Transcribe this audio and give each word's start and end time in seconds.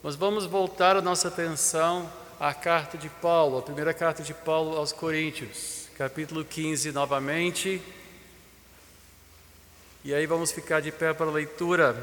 Mas 0.00 0.14
vamos 0.14 0.46
voltar 0.46 0.96
a 0.96 1.02
nossa 1.02 1.26
atenção 1.26 2.08
à 2.38 2.54
carta 2.54 2.96
de 2.96 3.08
Paulo, 3.08 3.58
a 3.58 3.62
primeira 3.62 3.92
carta 3.92 4.22
de 4.22 4.32
Paulo 4.32 4.76
aos 4.76 4.92
Coríntios, 4.92 5.88
capítulo 5.98 6.44
15 6.44 6.92
novamente. 6.92 7.82
E 10.04 10.14
aí 10.14 10.24
vamos 10.24 10.52
ficar 10.52 10.80
de 10.80 10.92
pé 10.92 11.12
para 11.12 11.26
a 11.26 11.32
leitura 11.32 11.96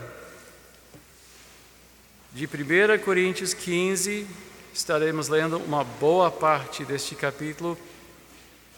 de 2.34 2.46
1 2.46 3.02
Coríntios 3.02 3.54
15. 3.54 4.28
Estaremos 4.74 5.30
lendo 5.30 5.58
uma 5.58 5.86
boa 5.86 6.30
parte 6.30 6.84
deste 6.84 7.16
capítulo 7.16 7.78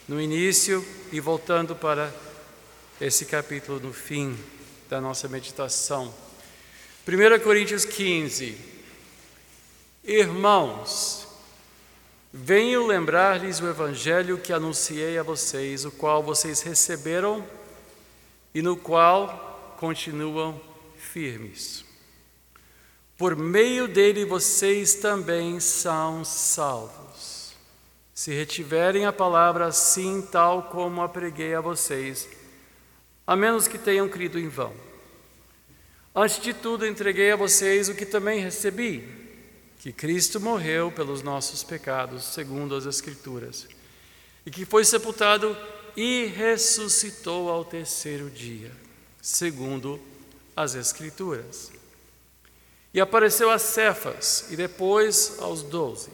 no 0.06 0.20
início 0.20 0.86
e 1.10 1.18
voltando 1.18 1.74
para 1.74 2.14
esse 3.00 3.26
capítulo 3.26 3.80
no 3.80 3.92
fim 3.92 4.38
da 4.88 5.00
nossa 5.00 5.26
meditação. 5.26 6.14
1 7.04 7.42
Coríntios 7.42 7.84
15. 7.84 8.77
Irmãos, 10.08 11.28
venho 12.32 12.86
lembrar-lhes 12.86 13.60
o 13.60 13.68
evangelho 13.68 14.38
que 14.38 14.54
anunciei 14.54 15.18
a 15.18 15.22
vocês, 15.22 15.84
o 15.84 15.90
qual 15.90 16.22
vocês 16.22 16.62
receberam 16.62 17.46
e 18.54 18.62
no 18.62 18.74
qual 18.74 19.76
continuam 19.78 20.58
firmes. 20.96 21.84
Por 23.18 23.36
meio 23.36 23.86
dele 23.86 24.24
vocês 24.24 24.94
também 24.94 25.60
são 25.60 26.24
salvos. 26.24 27.52
Se 28.14 28.32
retiverem 28.32 29.04
a 29.04 29.12
palavra 29.12 29.66
assim, 29.66 30.26
tal 30.32 30.62
como 30.62 31.02
a 31.02 31.08
preguei 31.10 31.54
a 31.54 31.60
vocês, 31.60 32.26
a 33.26 33.36
menos 33.36 33.68
que 33.68 33.76
tenham 33.76 34.08
crido 34.08 34.38
em 34.38 34.48
vão. 34.48 34.72
Antes 36.14 36.40
de 36.40 36.54
tudo, 36.54 36.86
entreguei 36.86 37.30
a 37.30 37.36
vocês 37.36 37.90
o 37.90 37.94
que 37.94 38.06
também 38.06 38.40
recebi 38.40 39.17
que 39.78 39.92
Cristo 39.92 40.40
morreu 40.40 40.90
pelos 40.90 41.22
nossos 41.22 41.62
pecados, 41.62 42.24
segundo 42.24 42.74
as 42.74 42.84
Escrituras, 42.84 43.68
e 44.44 44.50
que 44.50 44.64
foi 44.64 44.84
sepultado 44.84 45.56
e 45.96 46.26
ressuscitou 46.26 47.48
ao 47.48 47.64
terceiro 47.64 48.28
dia, 48.28 48.72
segundo 49.22 50.00
as 50.56 50.74
Escrituras. 50.74 51.70
E 52.92 53.00
apareceu 53.00 53.50
a 53.50 53.58
Cefas 53.58 54.46
e 54.50 54.56
depois 54.56 55.36
aos 55.38 55.62
doze. 55.62 56.10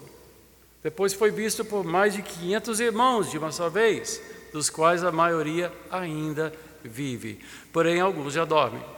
Depois 0.83 1.15
foi 1.15 1.31
visto 1.31 1.65
por 1.65 1.83
mais 1.83 2.13
de 2.13 2.23
quinhentos 2.23 2.81
irmãos 2.81 3.31
de 3.31 3.39
uma 3.39 3.51
só 3.51 3.71
vez, 3.71 4.21
dos 4.53 4.69
quais 4.69 5.03
a 5.03 5.11
maioria 5.11 5.73
ainda 5.91 6.53
vive, 6.83 7.43
porém 7.73 8.01
alguns 8.01 8.35
já 8.35 8.45
dormem. 8.45 8.94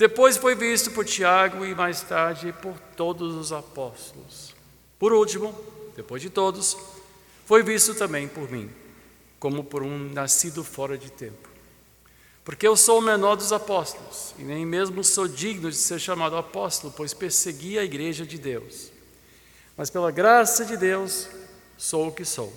Depois 0.00 0.38
foi 0.38 0.54
visto 0.54 0.90
por 0.92 1.04
Tiago 1.04 1.62
e 1.62 1.74
mais 1.74 2.00
tarde 2.00 2.54
por 2.62 2.74
todos 2.96 3.34
os 3.34 3.52
apóstolos. 3.52 4.54
Por 4.98 5.12
último, 5.12 5.54
depois 5.94 6.22
de 6.22 6.30
todos, 6.30 6.74
foi 7.44 7.62
visto 7.62 7.94
também 7.94 8.26
por 8.26 8.50
mim, 8.50 8.70
como 9.38 9.62
por 9.62 9.82
um 9.82 9.98
nascido 9.98 10.64
fora 10.64 10.96
de 10.96 11.12
tempo. 11.12 11.50
Porque 12.42 12.66
eu 12.66 12.78
sou 12.78 12.98
o 12.98 13.02
menor 13.02 13.36
dos 13.36 13.52
apóstolos, 13.52 14.34
e 14.38 14.42
nem 14.42 14.64
mesmo 14.64 15.04
sou 15.04 15.28
digno 15.28 15.70
de 15.70 15.76
ser 15.76 15.98
chamado 15.98 16.34
apóstolo, 16.34 16.94
pois 16.96 17.12
persegui 17.12 17.78
a 17.78 17.84
igreja 17.84 18.24
de 18.24 18.38
Deus. 18.38 18.90
Mas 19.76 19.90
pela 19.90 20.10
graça 20.10 20.64
de 20.64 20.78
Deus, 20.78 21.28
sou 21.76 22.08
o 22.08 22.12
que 22.12 22.24
sou. 22.24 22.50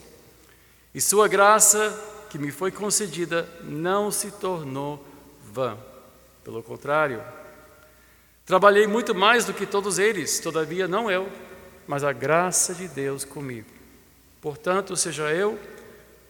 E 0.95 1.02
sua 1.02 1.27
graça, 1.27 1.91
que 2.30 2.38
me 2.38 2.53
foi 2.53 2.71
concedida, 2.71 3.49
não 3.66 4.11
se 4.11 4.31
tornou 4.31 5.05
vã. 5.52 5.77
Pelo 6.44 6.61
contrário, 6.61 7.23
trabalhei 8.45 8.88
muito 8.88 9.16
mais 9.16 9.45
do 9.45 9.53
que 9.53 9.66
todos 9.66 9.97
eles, 9.99 10.39
todavia 10.39 10.88
não 10.88 11.09
eu, 11.09 11.30
mas 11.88 12.03
a 12.03 12.11
graça 12.11 12.73
de 12.73 12.88
Deus 12.88 13.23
comigo. 13.23 13.69
Portanto, 14.41 14.95
seja 14.97 15.31
eu, 15.31 15.58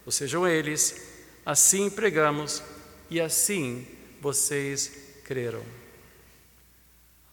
ou 0.05 0.11
sejam 0.11 0.47
eles, 0.47 1.15
assim 1.45 1.89
pregamos 1.89 2.61
e 3.09 3.19
assim 3.19 3.87
vocês 4.21 4.91
creram. 5.23 5.63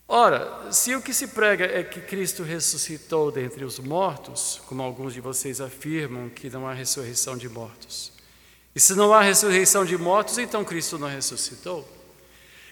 Ora, 0.08 0.72
se 0.72 0.94
o 0.96 1.00
que 1.00 1.14
se 1.14 1.28
prega 1.28 1.66
é 1.66 1.84
que 1.84 2.00
Cristo 2.00 2.42
ressuscitou 2.42 3.30
dentre 3.30 3.64
os 3.64 3.78
mortos, 3.78 4.60
como 4.66 4.82
alguns 4.82 5.14
de 5.14 5.20
vocês 5.20 5.60
afirmam 5.60 6.28
que 6.28 6.50
não 6.50 6.66
há 6.66 6.72
ressurreição 6.72 7.36
de 7.36 7.48
mortos, 7.48 8.12
e 8.74 8.80
se 8.80 8.94
não 8.94 9.12
há 9.14 9.20
ressurreição 9.20 9.84
de 9.84 9.96
mortos, 9.96 10.38
então 10.38 10.64
Cristo 10.64 10.98
não 10.98 11.08
ressuscitou. 11.08 11.99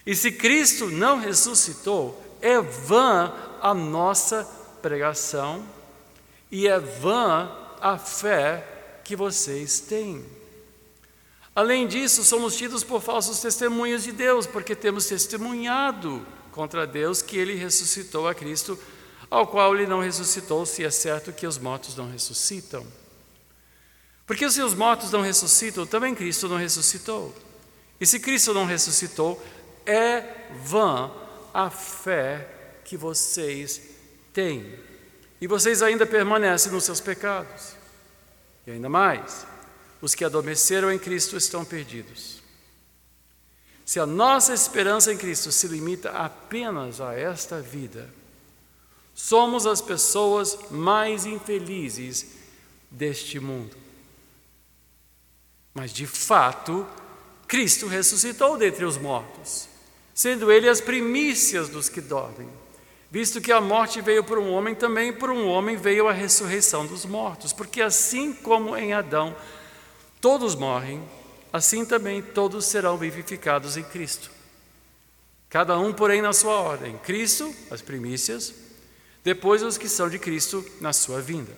E 0.09 0.15
se 0.15 0.31
Cristo 0.31 0.87
não 0.87 1.19
ressuscitou, 1.19 2.19
é 2.41 2.59
vã 2.59 3.31
a 3.61 3.75
nossa 3.75 4.43
pregação 4.81 5.63
e 6.49 6.67
é 6.67 6.79
vã 6.79 7.55
a 7.79 7.95
fé 7.95 8.65
que 9.03 9.15
vocês 9.15 9.79
têm. 9.79 10.25
Além 11.53 11.87
disso, 11.87 12.23
somos 12.23 12.55
tidos 12.55 12.83
por 12.83 13.03
falsos 13.03 13.39
testemunhos 13.39 14.01
de 14.01 14.11
Deus, 14.11 14.47
porque 14.47 14.75
temos 14.75 15.05
testemunhado 15.05 16.25
contra 16.51 16.87
Deus 16.87 17.21
que 17.21 17.37
ele 17.37 17.53
ressuscitou 17.53 18.27
a 18.27 18.33
Cristo, 18.33 18.79
ao 19.29 19.45
qual 19.45 19.75
ele 19.75 19.85
não 19.85 19.99
ressuscitou, 19.99 20.65
se 20.65 20.83
é 20.83 20.89
certo 20.89 21.31
que 21.31 21.45
os 21.45 21.59
mortos 21.59 21.95
não 21.95 22.09
ressuscitam. 22.09 22.83
Porque 24.25 24.49
se 24.49 24.59
os 24.63 24.73
mortos 24.73 25.11
não 25.11 25.21
ressuscitam, 25.21 25.85
também 25.85 26.15
Cristo 26.15 26.47
não 26.47 26.57
ressuscitou. 26.57 27.31
E 28.01 28.05
se 28.05 28.19
Cristo 28.19 28.53
não 28.53 28.65
ressuscitou, 28.65 29.39
é 29.85 30.47
vã 30.63 31.11
a 31.53 31.69
fé 31.69 32.47
que 32.83 32.97
vocês 32.97 33.81
têm. 34.33 34.77
E 35.41 35.47
vocês 35.47 35.81
ainda 35.81 36.05
permanecem 36.05 36.71
nos 36.71 36.83
seus 36.83 36.99
pecados. 36.99 37.75
E 38.67 38.71
ainda 38.71 38.89
mais, 38.89 39.45
os 40.01 40.13
que 40.13 40.25
adormeceram 40.25 40.91
em 40.91 40.99
Cristo 40.99 41.37
estão 41.37 41.63
perdidos. 41.63 42.39
Se 43.85 43.99
a 43.99 44.05
nossa 44.05 44.53
esperança 44.53 45.11
em 45.11 45.17
Cristo 45.17 45.51
se 45.51 45.67
limita 45.67 46.11
apenas 46.11 47.01
a 47.01 47.13
esta 47.13 47.61
vida, 47.61 48.07
somos 49.15 49.65
as 49.65 49.81
pessoas 49.81 50.57
mais 50.69 51.25
infelizes 51.25 52.27
deste 52.91 53.39
mundo. 53.39 53.75
Mas 55.73 55.91
de 55.91 56.05
fato, 56.05 56.87
Cristo 57.49 57.87
ressuscitou 57.87 58.57
dentre 58.57 58.85
os 58.85 58.97
mortos 58.97 59.67
sendo 60.19 60.51
ele 60.51 60.67
as 60.67 60.81
primícias 60.81 61.69
dos 61.69 61.87
que 61.87 62.01
dormem. 62.01 62.49
Visto 63.09 63.39
que 63.39 63.53
a 63.53 63.61
morte 63.61 64.01
veio 64.01 64.21
por 64.21 64.37
um 64.37 64.51
homem, 64.51 64.75
também 64.75 65.13
por 65.13 65.29
um 65.29 65.47
homem 65.47 65.77
veio 65.77 66.09
a 66.09 66.11
ressurreição 66.11 66.85
dos 66.85 67.05
mortos, 67.05 67.53
porque 67.53 67.81
assim 67.81 68.33
como 68.33 68.75
em 68.75 68.91
Adão 68.91 69.33
todos 70.19 70.55
morrem, 70.55 71.01
assim 71.53 71.85
também 71.85 72.21
todos 72.21 72.65
serão 72.65 72.97
vivificados 72.97 73.77
em 73.77 73.83
Cristo. 73.83 74.29
Cada 75.49 75.79
um, 75.79 75.93
porém, 75.93 76.21
na 76.21 76.33
sua 76.33 76.59
ordem: 76.59 76.97
Cristo, 76.97 77.55
as 77.71 77.81
primícias, 77.81 78.53
depois 79.23 79.63
os 79.63 79.77
que 79.77 79.87
são 79.87 80.09
de 80.09 80.19
Cristo 80.19 80.65
na 80.81 80.91
sua 80.91 81.21
vinda. 81.21 81.55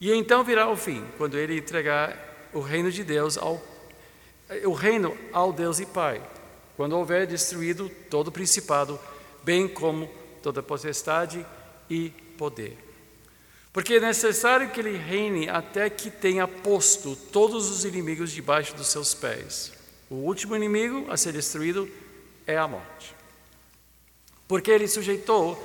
E 0.00 0.10
então 0.10 0.42
virá 0.42 0.70
o 0.70 0.74
fim, 0.74 1.04
quando 1.18 1.36
ele 1.36 1.58
entregar 1.58 2.48
o 2.54 2.60
reino 2.60 2.90
de 2.90 3.04
Deus 3.04 3.36
ao 3.36 3.62
o 4.64 4.72
reino 4.72 5.16
ao 5.32 5.52
Deus 5.52 5.80
e 5.80 5.86
Pai 5.86 6.22
quando 6.78 6.96
houver 6.96 7.26
destruído 7.26 7.90
todo 8.08 8.30
principado, 8.30 9.00
bem 9.42 9.66
como 9.66 10.08
toda 10.40 10.62
potestade 10.62 11.44
e 11.90 12.10
poder. 12.38 12.78
Porque 13.72 13.94
é 13.94 14.00
necessário 14.00 14.70
que 14.70 14.78
ele 14.78 14.96
reine 14.96 15.48
até 15.48 15.90
que 15.90 16.08
tenha 16.08 16.46
posto 16.46 17.16
todos 17.32 17.68
os 17.68 17.84
inimigos 17.84 18.30
debaixo 18.30 18.76
dos 18.76 18.86
seus 18.86 19.12
pés. 19.12 19.72
O 20.08 20.14
último 20.14 20.54
inimigo 20.54 21.10
a 21.10 21.16
ser 21.16 21.32
destruído 21.32 21.90
é 22.46 22.56
a 22.56 22.68
morte. 22.68 23.12
Porque 24.46 24.70
ele 24.70 24.86
sujeitou 24.86 25.60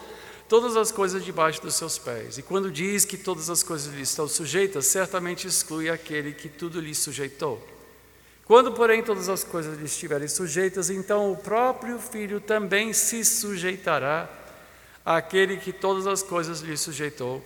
todas 0.50 0.76
as 0.76 0.92
coisas 0.92 1.24
debaixo 1.24 1.62
dos 1.62 1.76
seus 1.76 2.00
pés. 2.00 2.40
E 2.40 2.42
quando 2.42 2.72
diz 2.72 3.06
que 3.06 3.18
todas 3.18 3.52
as 3.52 3.62
coisas 3.62 3.94
lhe 3.94 4.02
estão 4.02 4.28
sujeitas, 4.28 4.88
certamente 4.88 5.46
exclui 5.46 5.92
aquele 5.92 6.34
que 6.34 6.50
tudo 6.50 6.80
lhe 6.80 6.96
sujeitou. 6.96 7.73
Quando, 8.46 8.74
porém, 8.74 9.02
todas 9.02 9.30
as 9.30 9.44
coisas 9.44 9.78
lhe 9.78 9.86
estiverem 9.86 10.28
sujeitas, 10.28 10.90
então 10.90 11.32
o 11.32 11.38
próprio 11.38 11.98
Filho 11.98 12.42
também 12.42 12.92
se 12.92 13.24
sujeitará 13.24 14.30
àquele 15.06 15.58
que 15.58 15.72
todas 15.72 16.06
as 16.08 16.22
coisas 16.22 16.60
lhe 16.60 16.76
sujeitou, 16.76 17.44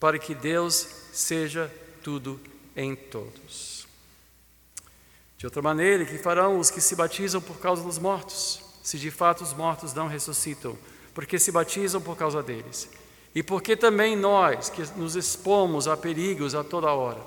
para 0.00 0.18
que 0.18 0.34
Deus 0.34 0.86
seja 1.12 1.72
tudo 2.02 2.40
em 2.76 2.96
todos. 2.96 3.86
De 5.38 5.46
outra 5.46 5.62
maneira, 5.62 6.04
que 6.04 6.18
farão 6.18 6.58
os 6.58 6.70
que 6.70 6.80
se 6.80 6.96
batizam 6.96 7.40
por 7.40 7.58
causa 7.58 7.82
dos 7.82 7.98
mortos, 7.98 8.60
se 8.82 8.98
de 8.98 9.10
fato 9.10 9.42
os 9.42 9.54
mortos 9.54 9.94
não 9.94 10.08
ressuscitam, 10.08 10.76
porque 11.14 11.38
se 11.38 11.52
batizam 11.52 12.00
por 12.00 12.16
causa 12.16 12.42
deles, 12.42 12.88
e 13.34 13.42
porque 13.42 13.76
também 13.76 14.16
nós, 14.16 14.68
que 14.68 14.82
nos 14.96 15.14
expomos 15.14 15.86
a 15.86 15.96
perigos 15.96 16.54
a 16.54 16.64
toda 16.64 16.92
hora, 16.92 17.20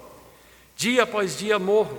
dia 0.75 1.03
após 1.03 1.37
dia 1.37 1.57
morro, 1.57 1.97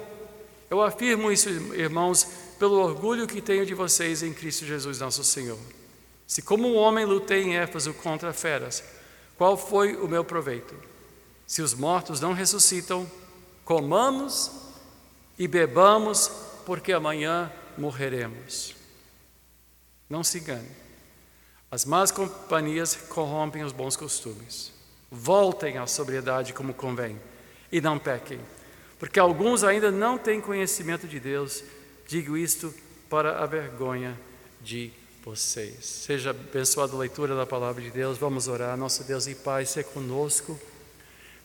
eu 0.74 0.82
afirmo 0.82 1.30
isso, 1.30 1.48
irmãos, 1.48 2.26
pelo 2.58 2.74
orgulho 2.74 3.28
que 3.28 3.40
tenho 3.40 3.64
de 3.64 3.74
vocês 3.74 4.24
em 4.24 4.34
Cristo 4.34 4.64
Jesus, 4.64 4.98
nosso 4.98 5.22
Senhor. 5.22 5.58
Se 6.26 6.42
como 6.42 6.66
um 6.66 6.76
homem 6.76 7.04
lutei 7.04 7.44
em 7.44 7.56
Éfeso 7.56 7.94
contra 7.94 8.32
feras, 8.32 8.82
qual 9.38 9.56
foi 9.56 9.94
o 9.94 10.08
meu 10.08 10.24
proveito? 10.24 10.74
Se 11.46 11.62
os 11.62 11.74
mortos 11.74 12.20
não 12.20 12.32
ressuscitam, 12.32 13.08
comamos 13.64 14.50
e 15.38 15.46
bebamos, 15.46 16.28
porque 16.66 16.92
amanhã 16.92 17.52
morreremos. 17.78 18.74
Não 20.10 20.24
se 20.24 20.38
engane. 20.38 20.68
As 21.70 21.84
más 21.84 22.10
companhias 22.10 22.96
corrompem 22.96 23.62
os 23.62 23.72
bons 23.72 23.96
costumes. 23.96 24.72
Voltem 25.08 25.78
à 25.78 25.86
sobriedade 25.86 26.52
como 26.52 26.74
convém 26.74 27.20
e 27.70 27.80
não 27.80 27.96
pequem, 27.96 28.40
porque 28.98 29.18
alguns 29.18 29.64
ainda 29.64 29.90
não 29.90 30.16
têm 30.16 30.40
conhecimento 30.40 31.06
de 31.06 31.18
Deus. 31.18 31.62
Digo 32.06 32.36
isto 32.36 32.72
para 33.08 33.42
a 33.42 33.46
vergonha 33.46 34.18
de 34.60 34.90
vocês. 35.24 35.84
Seja 35.84 36.30
abençoada 36.30 36.94
a 36.94 36.98
leitura 36.98 37.34
da 37.34 37.46
palavra 37.46 37.82
de 37.82 37.90
Deus. 37.90 38.18
Vamos 38.18 38.48
orar. 38.48 38.76
Nosso 38.76 39.04
Deus 39.04 39.26
e 39.26 39.34
Pai, 39.34 39.64
seja 39.66 39.86
conosco. 39.88 40.58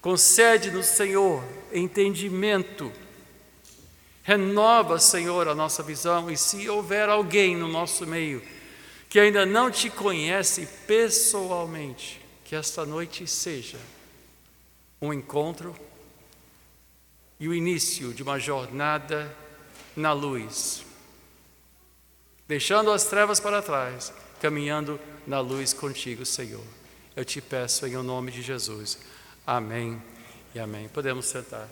Concede-nos, 0.01 0.85
Senhor, 0.85 1.43
entendimento. 1.73 2.91
Renova, 4.23 4.99
Senhor, 4.99 5.47
a 5.47 5.55
nossa 5.55 5.81
visão. 5.81 6.29
E 6.29 6.37
se 6.37 6.69
houver 6.69 7.09
alguém 7.09 7.55
no 7.55 7.67
nosso 7.67 8.05
meio 8.05 8.41
que 9.09 9.19
ainda 9.19 9.45
não 9.45 9.71
te 9.71 9.89
conhece 9.89 10.67
pessoalmente, 10.85 12.21
que 12.45 12.55
esta 12.55 12.85
noite 12.85 13.25
seja 13.25 13.79
um 15.01 15.11
encontro 15.11 15.75
e 17.39 17.47
o 17.47 17.53
início 17.53 18.13
de 18.13 18.21
uma 18.21 18.37
jornada 18.37 19.33
na 19.95 20.11
luz, 20.11 20.83
deixando 22.47 22.91
as 22.91 23.05
trevas 23.05 23.39
para 23.39 23.61
trás, 23.61 24.13
caminhando 24.41 24.99
na 25.25 25.39
luz 25.39 25.73
contigo, 25.73 26.25
Senhor. 26.25 26.63
Eu 27.15 27.23
te 27.23 27.41
peço 27.41 27.85
em 27.87 27.93
nome 27.93 28.31
de 28.31 28.41
Jesus. 28.41 28.99
Amém 29.45 30.01
e 30.53 30.59
amém. 30.59 30.87
Podemos 30.89 31.27
sentar. 31.27 31.67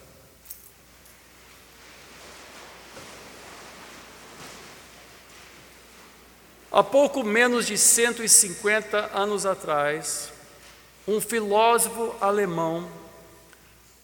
Há 6.72 6.84
pouco 6.84 7.24
menos 7.24 7.66
de 7.66 7.78
150 7.78 9.18
anos 9.18 9.46
atrás, 9.46 10.32
um 11.08 11.20
filósofo 11.20 12.16
alemão 12.22 12.88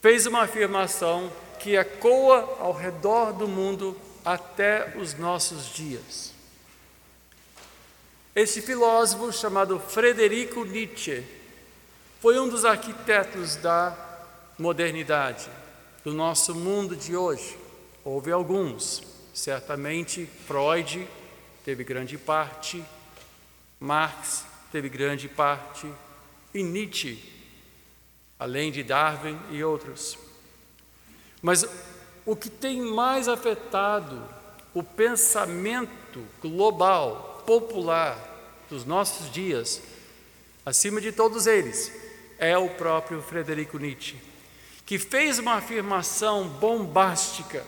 fez 0.01 0.25
uma 0.25 0.42
afirmação 0.42 1.31
que 1.63 1.77
ecoa 1.77 2.57
ao 2.60 2.74
redor 2.74 3.31
do 3.31 3.48
mundo 3.48 3.98
até 4.25 4.98
os 4.98 5.13
nossos 5.13 5.74
dias. 5.74 6.33
Esse 8.36 8.62
filósofo, 8.62 9.31
chamado 9.31 9.80
Frederico 9.80 10.65
Nietzsche, 10.65 11.24
foi 12.19 12.38
um 12.38 12.50
dos 12.50 12.65
arquitetos 12.65 13.56
da 13.56 13.98
modernidade, 14.60 15.50
do 16.04 16.13
nosso 16.13 16.54
mundo 16.54 16.98
de 16.98 17.15
hoje. 17.15 17.57
Houve 18.04 18.30
alguns, 18.33 19.01
certamente 19.33 20.30
Freud 20.45 21.07
teve 21.63 21.86
grande 21.86 22.18
parte, 22.18 22.83
Marx 23.80 24.44
teve 24.69 24.89
grande 24.89 25.30
parte, 25.30 25.88
e 26.54 26.62
Nietzsche, 26.62 27.24
além 28.38 28.69
de 28.69 28.83
Darwin 28.83 29.39
e 29.50 29.63
outros. 29.63 30.23
Mas 31.44 31.66
o 32.25 32.38
que 32.38 32.50
tem 32.50 32.81
mais 32.81 33.28
afetado 33.28 34.24
o 34.74 34.81
pensamento 34.81 36.25
global, 36.42 37.44
popular 37.45 38.18
dos 38.69 38.86
nossos 38.86 39.30
dias, 39.30 39.81
acima 40.66 41.01
de 41.01 41.12
todos 41.12 41.45
eles, 41.45 41.92
é 42.40 42.57
o 42.57 42.69
próprio 42.69 43.22
Frederico 43.22 43.78
Nietzsche, 43.78 44.16
que 44.86 44.98
fez 44.98 45.38
uma 45.38 45.56
afirmação 45.56 46.48
bombástica: 46.48 47.66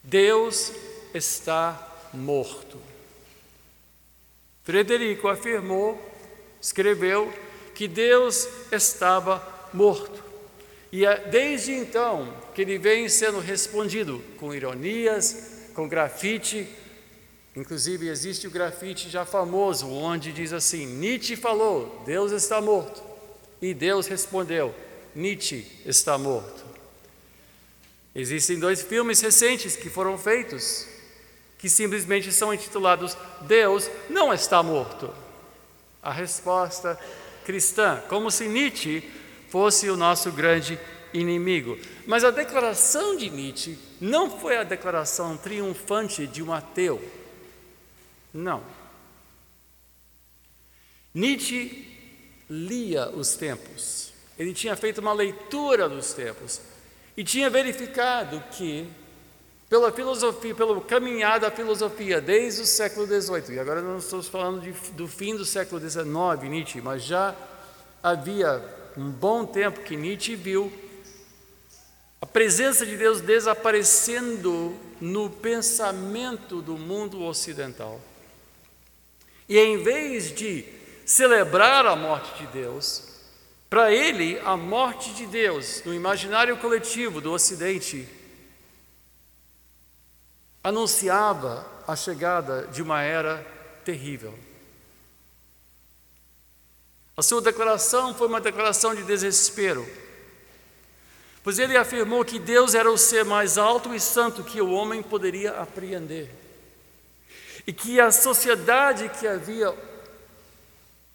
Deus 0.00 0.72
está 1.12 2.08
morto. 2.12 2.80
Frederico 4.62 5.26
afirmou, 5.26 6.00
escreveu, 6.60 7.34
que 7.74 7.88
Deus 7.88 8.48
estava 8.70 9.42
morto. 9.72 10.23
E 10.94 11.04
é 11.04 11.16
desde 11.28 11.72
então 11.72 12.32
que 12.54 12.62
ele 12.62 12.78
vem 12.78 13.08
sendo 13.08 13.40
respondido 13.40 14.22
com 14.38 14.54
ironias, 14.54 15.66
com 15.74 15.88
grafite. 15.88 16.68
Inclusive 17.56 18.08
existe 18.08 18.46
o 18.46 18.50
grafite 18.50 19.10
já 19.10 19.24
famoso, 19.24 19.90
onde 19.90 20.32
diz 20.32 20.52
assim: 20.52 20.86
Nietzsche 20.86 21.34
falou, 21.34 22.00
Deus 22.06 22.30
está 22.30 22.60
morto. 22.60 23.02
E 23.60 23.74
Deus 23.74 24.06
respondeu: 24.06 24.72
Nietzsche 25.16 25.66
está 25.84 26.16
morto. 26.16 26.64
Existem 28.14 28.60
dois 28.60 28.80
filmes 28.80 29.20
recentes 29.20 29.74
que 29.74 29.90
foram 29.90 30.16
feitos, 30.16 30.86
que 31.58 31.68
simplesmente 31.68 32.32
são 32.32 32.54
intitulados 32.54 33.16
Deus 33.40 33.90
não 34.08 34.32
está 34.32 34.62
morto. 34.62 35.12
A 36.00 36.12
resposta 36.12 36.96
cristã, 37.44 38.00
como 38.08 38.30
se 38.30 38.46
Nietzsche 38.46 39.02
fosse 39.54 39.88
o 39.88 39.96
nosso 39.96 40.32
grande 40.32 40.76
inimigo. 41.12 41.78
Mas 42.08 42.24
a 42.24 42.32
declaração 42.32 43.14
de 43.14 43.30
Nietzsche 43.30 43.78
não 44.00 44.28
foi 44.28 44.56
a 44.56 44.64
declaração 44.64 45.36
triunfante 45.36 46.26
de 46.26 46.42
um 46.42 46.52
ateu. 46.52 47.00
Não. 48.32 48.64
Nietzsche 51.14 51.86
lia 52.50 53.08
os 53.10 53.36
tempos. 53.36 54.12
Ele 54.36 54.52
tinha 54.52 54.74
feito 54.74 55.00
uma 55.00 55.12
leitura 55.12 55.88
dos 55.88 56.12
tempos 56.12 56.60
e 57.16 57.22
tinha 57.22 57.48
verificado 57.48 58.42
que 58.50 58.90
pela 59.70 59.92
filosofia, 59.92 60.52
pelo 60.52 60.80
caminhar 60.80 61.38
da 61.38 61.52
filosofia 61.52 62.20
desde 62.20 62.62
o 62.62 62.66
século 62.66 63.06
XVIII, 63.06 63.54
e 63.54 63.60
agora 63.60 63.80
não 63.80 63.98
estamos 63.98 64.26
falando 64.26 64.60
de, 64.60 64.72
do 64.94 65.06
fim 65.06 65.36
do 65.36 65.44
século 65.44 65.80
XIX, 65.80 66.04
Nietzsche, 66.42 66.80
mas 66.80 67.04
já 67.04 67.36
havia 68.02 68.82
um 68.96 69.10
bom 69.10 69.44
tempo 69.44 69.80
que 69.80 69.96
Nietzsche 69.96 70.36
viu 70.36 70.72
a 72.20 72.26
presença 72.26 72.86
de 72.86 72.96
Deus 72.96 73.20
desaparecendo 73.20 74.74
no 75.00 75.28
pensamento 75.28 76.62
do 76.62 76.78
mundo 76.78 77.22
ocidental. 77.22 78.00
E 79.48 79.58
em 79.58 79.82
vez 79.82 80.34
de 80.34 80.64
celebrar 81.04 81.84
a 81.84 81.94
morte 81.94 82.38
de 82.38 82.46
Deus, 82.46 83.14
para 83.68 83.92
ele, 83.92 84.40
a 84.44 84.56
morte 84.56 85.12
de 85.14 85.26
Deus, 85.26 85.82
no 85.84 85.92
imaginário 85.92 86.56
coletivo 86.56 87.20
do 87.20 87.32
Ocidente, 87.32 88.08
anunciava 90.62 91.66
a 91.86 91.94
chegada 91.94 92.68
de 92.68 92.80
uma 92.80 93.02
era 93.02 93.44
terrível. 93.84 94.32
A 97.16 97.22
sua 97.22 97.40
declaração 97.40 98.14
foi 98.14 98.26
uma 98.26 98.40
declaração 98.40 98.94
de 98.94 99.04
desespero, 99.04 99.88
pois 101.42 101.58
ele 101.58 101.76
afirmou 101.76 102.24
que 102.24 102.38
Deus 102.38 102.74
era 102.74 102.90
o 102.90 102.98
ser 102.98 103.24
mais 103.24 103.56
alto 103.56 103.94
e 103.94 104.00
santo 104.00 104.42
que 104.42 104.60
o 104.60 104.70
homem 104.70 105.02
poderia 105.02 105.52
apreender, 105.60 106.28
e 107.66 107.72
que 107.72 108.00
a 108.00 108.10
sociedade 108.10 109.08
que 109.10 109.26
havia 109.26 109.74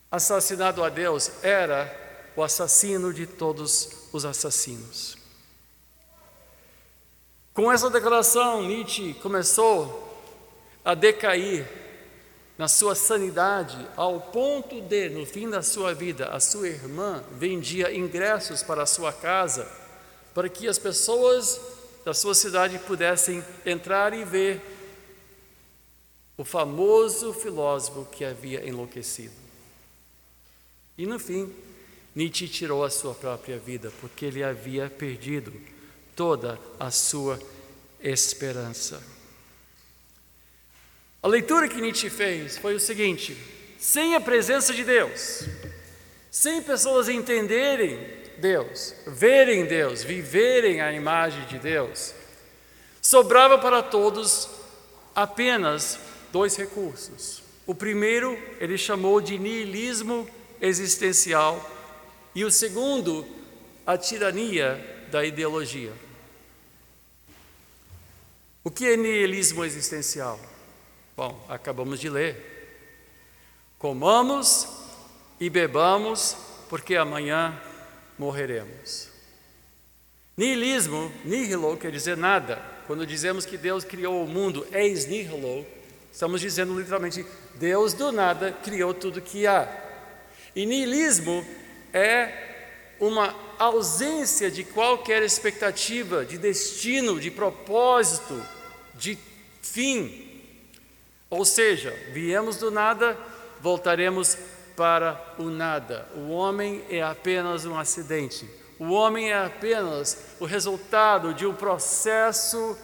assassinado 0.10 0.84
a 0.84 0.90
Deus 0.90 1.32
era 1.44 1.94
o 2.36 2.42
assassino 2.42 3.14
de 3.14 3.28
todos 3.28 4.08
os 4.14 4.24
assassinos. 4.24 5.18
Com 7.54 7.70
essa 7.70 7.90
declaração, 7.90 8.64
Nietzsche 8.64 9.14
começou 9.16 10.08
a 10.86 10.96
decair 10.96 11.68
na 12.60 12.68
sua 12.68 12.94
sanidade, 12.94 13.88
ao 13.96 14.20
ponto 14.20 14.82
de, 14.82 15.08
no 15.08 15.26
fim 15.26 15.50
da 15.50 15.62
sua 15.62 15.94
vida, 15.94 16.26
a 16.26 16.42
sua 16.42 16.68
irmã 16.68 17.24
vendia 17.32 17.96
ingressos 17.96 18.62
para 18.62 18.84
a 18.84 18.86
sua 18.86 19.14
casa, 19.14 19.66
para 20.34 20.50
que 20.50 20.68
as 20.68 20.78
pessoas 20.78 21.58
da 22.04 22.14
sua 22.14 22.36
cidade 22.36 22.78
pudessem 22.80 23.42
entrar 23.66 24.14
e 24.14 24.26
ver 24.26 24.60
o 26.38 26.44
famoso 26.44 27.32
filósofo 27.32 28.06
que 28.12 28.26
havia 28.26 28.68
enlouquecido. 28.68 29.32
E 30.98 31.06
no 31.06 31.18
fim, 31.18 31.50
Nietzsche 32.14 32.50
tirou 32.50 32.84
a 32.84 32.90
sua 32.90 33.16
própria 33.16 33.58
vida, 33.58 33.90
porque 34.02 34.26
ele 34.26 34.44
havia 34.44 34.90
perdido 34.90 35.54
toda 36.14 36.60
a 36.78 36.92
sua 36.92 37.40
esperança. 38.02 39.02
A 41.22 41.28
leitura 41.28 41.68
que 41.68 41.82
Nietzsche 41.82 42.10
fez 42.10 42.58
foi 42.58 42.76
o 42.76 42.80
seguinte: 42.80 43.38
sem 43.78 44.16
a 44.16 44.22
presença 44.22 44.74
de 44.74 44.84
Deus, 44.84 45.44
sem 46.32 46.62
pessoas 46.62 47.10
entenderem 47.10 48.00
Deus, 48.38 48.96
verem 49.06 49.66
Deus, 49.66 50.02
viverem 50.02 50.80
a 50.80 50.94
imagem 50.94 51.46
de 51.48 51.60
Deus, 51.60 52.14
sobrava 53.02 53.58
para 53.58 53.84
todos 53.84 54.50
apenas 55.14 56.00
dois 56.32 56.56
recursos. 56.56 57.44
O 57.68 57.76
primeiro 57.76 58.38
ele 58.60 58.78
chamou 58.78 59.20
de 59.20 59.38
niilismo 59.38 60.28
existencial 60.62 61.70
e 62.34 62.46
o 62.46 62.52
segundo, 62.52 63.28
a 63.86 63.98
tirania 63.98 65.06
da 65.12 65.26
ideologia. 65.26 65.92
O 68.64 68.72
que 68.72 68.86
é 68.86 68.96
niilismo 68.98 69.66
existencial? 69.66 70.40
Bom, 71.20 71.38
acabamos 71.50 72.00
de 72.00 72.10
ler. 72.10 72.34
Comamos 73.78 74.70
e 75.38 75.50
bebamos, 75.50 76.38
porque 76.70 76.96
amanhã 76.96 77.62
morreremos. 78.18 79.10
Nihilismo, 80.38 81.12
nihilo, 81.26 81.76
quer 81.76 81.92
dizer 81.92 82.16
nada. 82.16 82.64
Quando 82.88 83.06
dizemos 83.06 83.46
que 83.46 83.58
Deus 83.58 83.84
criou 83.84 84.24
o 84.24 84.28
mundo 84.30 84.66
ex 84.72 85.08
nihilo, 85.08 85.66
estamos 86.10 86.40
dizendo 86.40 86.80
literalmente, 86.80 87.26
Deus 87.56 87.92
do 87.92 88.14
nada 88.14 88.54
criou 88.54 88.94
tudo 88.94 89.22
que 89.22 89.46
há. 89.46 89.68
E 90.56 90.66
nihilismo 90.66 91.46
é 91.92 92.96
uma 92.98 93.36
ausência 93.60 94.50
de 94.50 94.64
qualquer 94.64 95.22
expectativa, 95.22 96.24
de 96.24 96.38
destino, 96.38 97.20
de 97.20 97.30
propósito, 97.30 98.42
de 98.96 99.18
fim. 99.62 100.29
Ou 101.30 101.46
seja, 101.46 101.92
viemos 102.12 102.58
do 102.58 102.72
nada, 102.72 103.18
voltaremos 103.62 104.38
para 104.76 105.36
o 105.38 105.44
nada. 105.44 106.08
O 106.16 106.30
homem 106.30 106.84
é 106.90 107.04
apenas 107.04 107.66
um 107.66 107.78
acidente. 107.78 108.50
O 108.80 108.92
homem 108.92 109.30
é 109.30 109.46
apenas 109.46 110.18
o 110.40 110.46
resultado 110.46 111.34
de 111.34 111.46
um 111.46 111.54
processo 111.54 112.78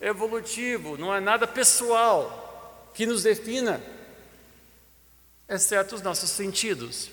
evolutivo, 0.00 0.96
não 0.96 1.12
é 1.12 1.18
nada 1.20 1.46
pessoal 1.46 2.90
que 2.94 3.06
nos 3.06 3.22
defina, 3.22 3.82
exceto 5.48 5.94
os 5.94 6.02
nossos 6.02 6.30
sentidos. 6.30 7.10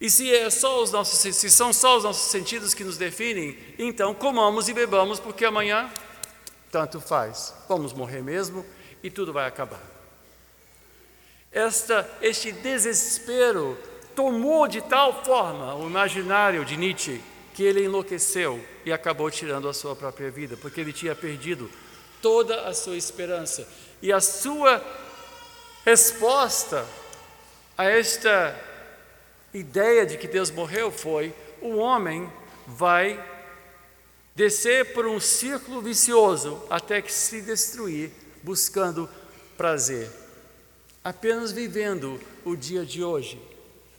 E 0.00 0.08
se, 0.08 0.32
é 0.34 0.48
só 0.48 0.82
os 0.82 0.90
nossos, 0.90 1.18
se 1.18 1.50
são 1.50 1.72
só 1.72 1.98
os 1.98 2.04
nossos 2.04 2.30
sentidos 2.30 2.72
que 2.72 2.84
nos 2.84 2.96
definem, 2.96 3.58
então 3.78 4.14
comamos 4.14 4.68
e 4.68 4.72
bebamos, 4.72 5.20
porque 5.20 5.44
amanhã 5.44 5.92
tanto 6.70 7.00
faz. 7.00 7.52
Vamos 7.68 7.92
morrer 7.92 8.22
mesmo 8.22 8.64
e 9.02 9.10
tudo 9.10 9.32
vai 9.32 9.46
acabar. 9.46 9.80
Esta, 11.52 12.08
este 12.22 12.52
desespero 12.52 13.76
tomou 14.14 14.68
de 14.68 14.80
tal 14.80 15.24
forma 15.24 15.74
o 15.74 15.88
imaginário 15.88 16.64
de 16.64 16.76
Nietzsche 16.76 17.20
que 17.54 17.64
ele 17.64 17.84
enlouqueceu 17.84 18.64
e 18.84 18.92
acabou 18.92 19.30
tirando 19.30 19.68
a 19.68 19.74
sua 19.74 19.96
própria 19.96 20.30
vida, 20.30 20.56
porque 20.56 20.80
ele 20.80 20.92
tinha 20.92 21.14
perdido 21.14 21.70
toda 22.22 22.68
a 22.68 22.74
sua 22.74 22.96
esperança. 22.96 23.66
E 24.00 24.12
a 24.12 24.20
sua 24.20 24.82
resposta 25.84 26.86
a 27.76 27.84
esta 27.84 28.58
ideia 29.52 30.06
de 30.06 30.16
que 30.16 30.28
Deus 30.28 30.50
morreu 30.50 30.92
foi: 30.92 31.34
o 31.60 31.76
homem 31.76 32.30
vai 32.66 33.22
descer 34.34 34.92
por 34.92 35.06
um 35.06 35.18
círculo 35.18 35.82
vicioso 35.82 36.64
até 36.70 37.02
que 37.02 37.12
se 37.12 37.42
destruir, 37.42 38.10
buscando 38.42 39.08
prazer 39.56 40.10
apenas 41.02 41.50
vivendo 41.50 42.20
o 42.44 42.54
dia 42.54 42.84
de 42.84 43.02
hoje, 43.02 43.40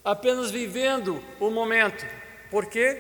apenas 0.04 0.52
vivendo 0.52 1.22
o 1.40 1.50
momento. 1.50 2.06
Por 2.50 2.68
quê? 2.68 2.98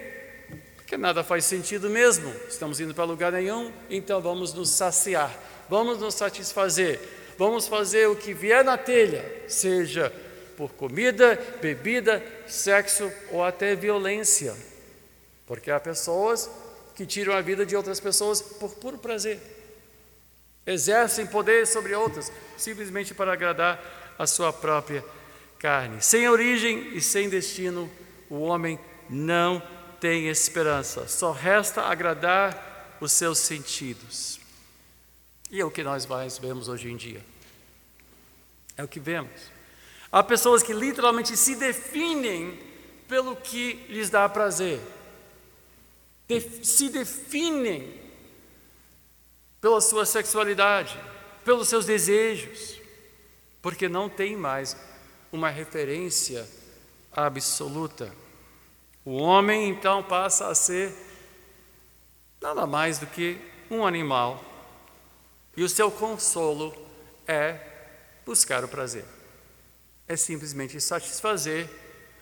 Porque 0.76 0.98
nada 0.98 1.24
faz 1.24 1.46
sentido 1.46 1.90
mesmo. 1.90 2.34
Estamos 2.50 2.80
indo 2.80 2.94
para 2.94 3.04
lugar 3.04 3.32
nenhum, 3.32 3.72
então 3.90 4.22
vamos 4.22 4.54
nos 4.54 4.70
saciar, 4.70 5.32
vamos 5.70 6.00
nos 6.00 6.16
satisfazer, 6.16 7.00
vamos 7.38 7.68
fazer 7.68 8.08
o 8.08 8.16
que 8.16 8.34
vier 8.34 8.64
na 8.64 8.78
telha, 8.78 9.24
seja 9.48 10.12
por 10.58 10.72
comida, 10.74 11.40
bebida, 11.62 12.24
sexo 12.48 13.12
ou 13.32 13.44
até 13.44 13.76
violência. 13.76 14.56
Porque 15.48 15.72
há 15.72 15.80
pessoas 15.80 16.50
que 16.96 17.06
tiram 17.06 17.34
a 17.34 17.42
vida 17.42 17.66
de 17.66 17.76
outras 17.76 18.00
pessoas 18.00 18.42
por 18.42 18.72
puro 18.76 18.98
prazer 18.98 19.40
exercem 20.66 21.26
poder 21.26 21.66
sobre 21.66 21.96
outras, 21.96 22.32
simplesmente 22.58 23.14
para 23.14 23.34
agradar 23.34 23.80
a 24.18 24.28
sua 24.28 24.54
própria 24.54 25.04
carne. 25.58 26.02
Sem 26.02 26.28
origem 26.28 26.96
e 26.96 27.02
sem 27.02 27.30
destino, 27.30 27.90
o 28.30 28.42
homem 28.42 28.80
não 29.10 29.62
tem 30.00 30.28
esperança, 30.28 31.08
só 31.08 31.32
resta 31.32 31.82
agradar 31.84 32.98
os 33.00 33.12
seus 33.12 33.40
sentidos. 33.40 34.40
E 35.50 35.60
é 35.60 35.66
o 35.66 35.72
que 35.72 35.84
nós 35.84 36.06
mais 36.06 36.38
vemos 36.38 36.68
hoje 36.68 36.90
em 36.90 36.96
dia. 36.96 37.22
É 38.78 38.84
o 38.84 38.88
que 38.88 39.00
vemos. 39.00 39.52
Há 40.12 40.24
pessoas 40.24 40.64
que 40.64 40.74
literalmente 40.74 41.36
se 41.38 41.56
definem 41.56 42.60
pelo 43.08 43.36
que 43.36 43.74
lhes 43.90 44.10
dá 44.10 44.28
prazer, 44.30 44.80
se 46.64 46.90
definem 46.90 48.01
pela 49.62 49.80
sua 49.80 50.06
sexualidade, 50.06 51.00
pelos 51.46 51.70
seus 51.70 51.86
desejos, 51.86 52.82
porque 53.62 53.88
não 53.88 54.10
tem 54.10 54.36
mais 54.36 54.76
uma 55.32 55.50
referência 55.50 56.50
absoluta. 57.12 58.12
O 59.06 59.18
homem 59.18 59.70
então 59.70 60.02
passa 60.02 60.48
a 60.48 60.56
ser 60.56 60.92
nada 62.42 62.66
mais 62.66 62.98
do 62.98 63.06
que 63.06 63.38
um 63.70 63.86
animal, 63.86 64.44
e 65.56 65.64
o 65.64 65.70
seu 65.70 65.92
consolo 65.92 66.76
é 67.28 67.60
buscar 68.26 68.64
o 68.64 68.68
prazer, 68.68 69.06
é 70.08 70.16
simplesmente 70.16 70.82
satisfazer 70.82 71.70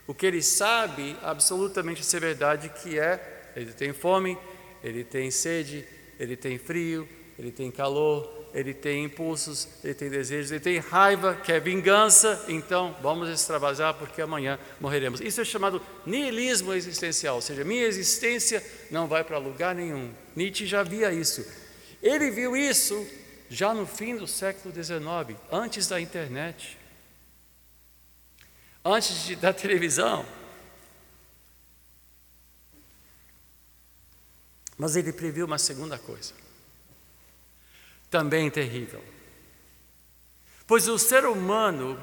o 0.05 0.13
que 0.13 0.25
ele 0.25 0.41
sabe 0.41 1.15
absolutamente 1.21 2.03
ser 2.03 2.19
verdade, 2.19 2.69
que 2.69 2.99
é 2.99 3.51
ele 3.55 3.71
tem 3.71 3.93
fome, 3.93 4.37
ele 4.83 5.03
tem 5.03 5.31
sede, 5.31 5.87
ele 6.19 6.35
tem 6.35 6.57
frio, 6.57 7.07
ele 7.39 7.53
tem 7.53 7.71
calor, 7.71 8.29
ele 8.53 8.73
tem 8.73 9.05
impulsos, 9.05 9.65
ele 9.81 9.93
tem 9.93 10.09
desejos, 10.09 10.51
ele 10.51 10.59
tem 10.59 10.77
raiva, 10.77 11.35
quer 11.35 11.61
vingança, 11.61 12.43
então 12.49 12.93
vamos 13.01 13.29
extravasar 13.29 13.93
porque 13.93 14.21
amanhã 14.21 14.59
morreremos. 14.77 15.21
Isso 15.21 15.39
é 15.39 15.45
chamado 15.45 15.81
niilismo 16.05 16.73
existencial, 16.73 17.35
ou 17.35 17.41
seja, 17.41 17.63
minha 17.63 17.85
existência 17.85 18.61
não 18.91 19.07
vai 19.07 19.23
para 19.23 19.37
lugar 19.37 19.73
nenhum. 19.73 20.13
Nietzsche 20.35 20.67
já 20.67 20.83
via 20.83 21.13
isso. 21.13 21.45
Ele 22.03 22.29
viu 22.29 22.57
isso 22.57 23.07
já 23.49 23.73
no 23.73 23.87
fim 23.87 24.17
do 24.17 24.27
século 24.27 24.75
XIX, 24.75 25.39
antes 25.49 25.87
da 25.87 26.01
internet, 26.01 26.77
antes 28.83 29.23
de, 29.23 29.37
da 29.37 29.53
televisão. 29.53 30.25
Mas 34.77 34.97
ele 34.97 35.13
previu 35.13 35.45
uma 35.45 35.57
segunda 35.57 35.97
coisa 35.97 36.48
também 38.09 38.49
terrível. 38.49 39.03
Pois 40.65 40.87
o 40.87 40.97
ser 40.97 41.25
humano 41.25 41.99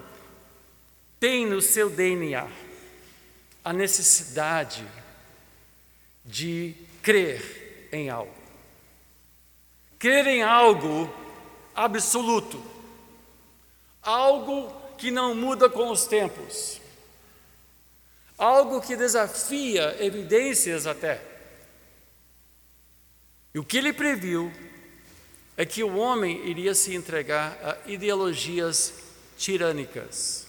tem 1.20 1.46
no 1.46 1.60
seu 1.62 1.88
DNA 1.88 2.48
a 3.64 3.72
necessidade 3.72 4.86
de 6.24 6.74
crer 7.02 7.88
em 7.92 8.10
algo. 8.10 8.34
Crer 9.98 10.26
em 10.26 10.42
algo 10.42 11.12
absoluto, 11.74 12.62
algo 14.02 14.72
que 14.96 15.10
não 15.10 15.34
muda 15.34 15.68
com 15.68 15.90
os 15.90 16.06
tempos, 16.06 16.80
algo 18.36 18.80
que 18.80 18.96
desafia 18.96 19.96
evidências 20.04 20.86
até. 20.86 21.22
E 23.54 23.58
o 23.58 23.64
que 23.64 23.78
ele 23.78 23.92
previu 23.92 24.52
é 25.56 25.64
que 25.64 25.82
o 25.82 25.96
homem 25.96 26.46
iria 26.46 26.74
se 26.74 26.94
entregar 26.94 27.58
a 27.62 27.90
ideologias 27.90 28.92
tirânicas. 29.38 30.46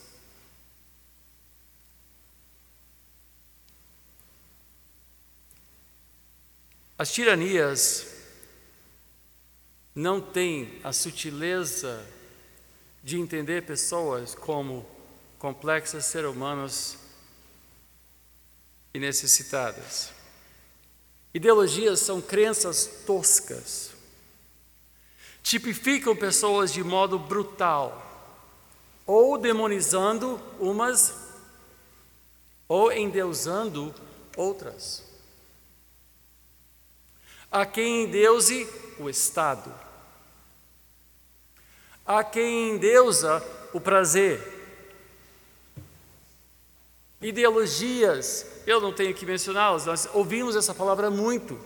As 6.97 7.11
tiranias 7.11 8.07
não 9.95 10.19
têm 10.19 10.81
a 10.83 10.91
sutileza 10.91 12.05
de 13.03 13.17
entender 13.17 13.65
pessoas 13.65 14.35
como 14.35 14.85
complexas 15.39 16.05
seres 16.05 16.29
humanos 16.29 16.97
e 18.93 18.99
necessitadas. 18.99 20.11
Ideologias 21.33 21.99
são 21.99 22.19
crenças 22.19 23.03
toscas 23.05 23.96
tipificam 25.47 26.13
pessoas 26.13 26.73
de 26.73 26.83
modo 26.83 27.17
brutal, 27.17 28.03
ou 29.05 29.37
demonizando 29.37 30.41
umas, 30.59 31.15
ou 32.67 32.91
endeusando 32.91 33.95
outras. 34.35 35.05
Há 37.49 37.65
quem 37.65 38.03
endeuse 38.03 38.67
o 38.99 39.09
Estado, 39.09 39.73
há 42.05 42.25
quem 42.25 42.71
endeusa 42.71 43.41
o 43.71 43.79
prazer. 43.79 44.55
Ideologias, 47.21 48.45
eu 48.67 48.81
não 48.81 48.91
tenho 48.91 49.15
que 49.15 49.25
mencioná-las, 49.25 49.85
nós 49.85 50.09
ouvimos 50.13 50.57
essa 50.57 50.75
palavra 50.75 51.09
muito. 51.09 51.57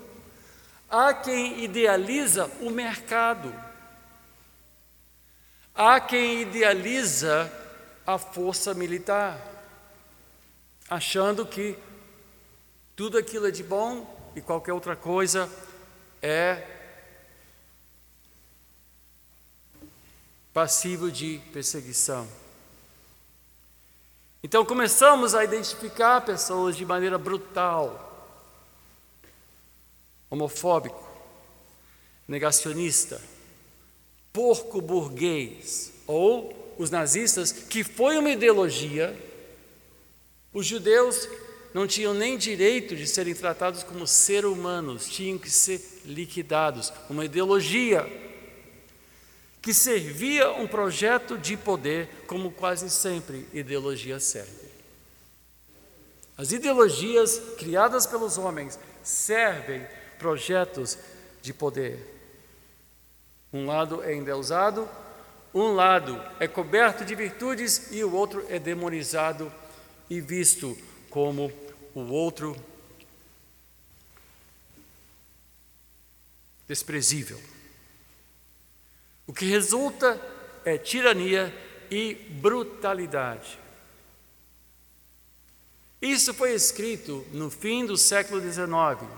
Há 0.87 1.15
quem 1.15 1.63
idealiza 1.63 2.45
o 2.61 2.69
mercado. 2.69 3.70
Há 5.73 5.99
quem 5.99 6.41
idealiza 6.41 7.51
a 8.05 8.17
força 8.17 8.73
militar, 8.73 9.39
achando 10.89 11.45
que 11.45 11.77
tudo 12.95 13.17
aquilo 13.17 13.47
é 13.47 13.51
de 13.51 13.63
bom 13.63 14.31
e 14.35 14.41
qualquer 14.41 14.73
outra 14.73 14.95
coisa 14.95 15.49
é 16.21 16.67
passivo 20.53 21.09
de 21.09 21.41
perseguição. 21.53 22.27
Então 24.43 24.65
começamos 24.65 25.35
a 25.35 25.43
identificar 25.43 26.21
pessoas 26.21 26.75
de 26.75 26.85
maneira 26.85 27.17
brutal, 27.17 28.07
homofóbico, 30.29 31.07
negacionista, 32.27 33.21
porco 34.33 34.81
burguês, 34.81 35.91
ou 36.07 36.75
os 36.77 36.89
nazistas, 36.89 37.51
que 37.51 37.83
foi 37.83 38.17
uma 38.17 38.29
ideologia, 38.29 39.15
os 40.53 40.65
judeus 40.65 41.27
não 41.73 41.87
tinham 41.87 42.13
nem 42.13 42.37
direito 42.37 42.95
de 42.95 43.07
serem 43.07 43.33
tratados 43.33 43.83
como 43.83 44.05
seres 44.05 44.49
humanos, 44.49 45.07
tinham 45.07 45.37
que 45.37 45.49
ser 45.49 45.81
liquidados, 46.05 46.91
uma 47.09 47.25
ideologia 47.25 48.05
que 49.61 49.73
servia 49.73 50.51
um 50.53 50.67
projeto 50.67 51.37
de 51.37 51.55
poder, 51.55 52.09
como 52.25 52.51
quase 52.51 52.89
sempre 52.89 53.47
ideologia 53.53 54.19
serve. 54.19 54.71
As 56.35 56.51
ideologias 56.51 57.39
criadas 57.59 58.07
pelos 58.07 58.37
homens 58.39 58.79
servem 59.03 59.85
projetos 60.17 60.97
de 61.41 61.53
poder. 61.53 62.20
Um 63.53 63.65
lado 63.65 64.01
é 64.03 64.15
endeusado, 64.15 64.87
um 65.53 65.73
lado 65.73 66.21
é 66.39 66.47
coberto 66.47 67.03
de 67.03 67.13
virtudes 67.13 67.91
e 67.91 68.03
o 68.03 68.13
outro 68.13 68.45
é 68.49 68.57
demonizado 68.57 69.51
e 70.09 70.21
visto 70.21 70.77
como 71.09 71.51
o 71.93 72.01
outro 72.01 72.55
desprezível. 76.67 77.41
O 79.27 79.33
que 79.33 79.45
resulta 79.45 80.19
é 80.63 80.77
tirania 80.77 81.53
e 81.89 82.13
brutalidade. 82.13 83.59
Isso 86.01 86.33
foi 86.33 86.53
escrito 86.53 87.25
no 87.33 87.51
fim 87.51 87.85
do 87.85 87.97
século 87.97 88.41
XIX. 88.41 89.09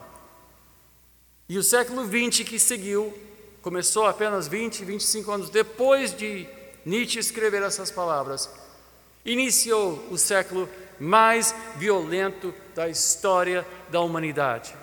E 1.47 1.57
o 1.57 1.63
século 1.63 2.05
XX 2.05 2.47
que 2.47 2.57
seguiu 2.57 3.15
começou 3.63 4.05
apenas 4.05 4.45
20, 4.45 4.83
25 4.83 5.31
anos 5.31 5.49
depois 5.49 6.15
de 6.15 6.45
Nietzsche 6.85 7.17
escrever 7.17 7.63
essas 7.63 7.89
palavras. 7.89 8.49
Iniciou 9.25 10.05
o 10.11 10.17
século 10.17 10.69
mais 10.99 11.55
violento 11.77 12.53
da 12.75 12.89
história 12.89 13.65
da 13.89 14.01
humanidade. 14.01 14.75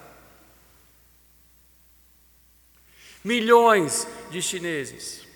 Milhões 3.22 4.08
de 4.30 4.40
chineses 4.40 5.28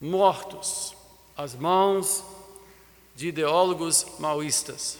mortos 0.00 0.96
às 1.36 1.54
mãos 1.54 2.24
de 3.14 3.28
ideólogos 3.28 4.04
maoístas. 4.18 4.98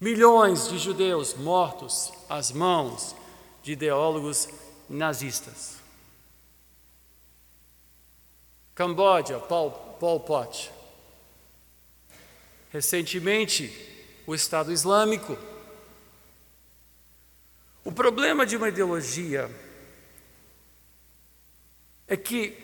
Milhões 0.00 0.68
de 0.68 0.78
judeus 0.78 1.34
mortos 1.34 2.12
às 2.28 2.50
mãos 2.50 3.14
de 3.62 3.72
ideólogos 3.72 4.48
nazistas. 4.88 5.76
Camboja, 8.74 9.38
Pol, 9.38 9.70
Pol 10.00 10.20
Pot. 10.20 10.70
Recentemente, 12.70 13.72
o 14.26 14.34
Estado 14.34 14.72
Islâmico 14.72 15.38
o 17.84 17.92
problema 17.92 18.46
de 18.46 18.56
uma 18.56 18.70
ideologia 18.70 19.50
é 22.08 22.16
que 22.16 22.56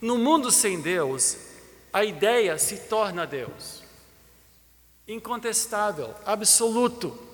no 0.00 0.18
mundo 0.18 0.50
sem 0.50 0.80
Deus, 0.80 1.36
a 1.92 2.04
ideia 2.04 2.58
se 2.58 2.78
torna 2.88 3.26
Deus. 3.26 3.84
Incontestável, 5.06 6.14
absoluto. 6.26 7.29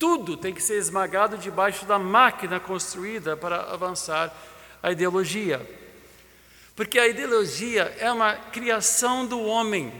Tudo 0.00 0.34
tem 0.34 0.54
que 0.54 0.62
ser 0.62 0.78
esmagado 0.78 1.36
debaixo 1.36 1.84
da 1.84 1.98
máquina 1.98 2.58
construída 2.58 3.36
para 3.36 3.70
avançar 3.70 4.34
a 4.82 4.90
ideologia. 4.90 5.60
Porque 6.74 6.98
a 6.98 7.06
ideologia 7.06 7.94
é 7.98 8.10
uma 8.10 8.34
criação 8.34 9.26
do 9.26 9.38
homem, 9.42 9.92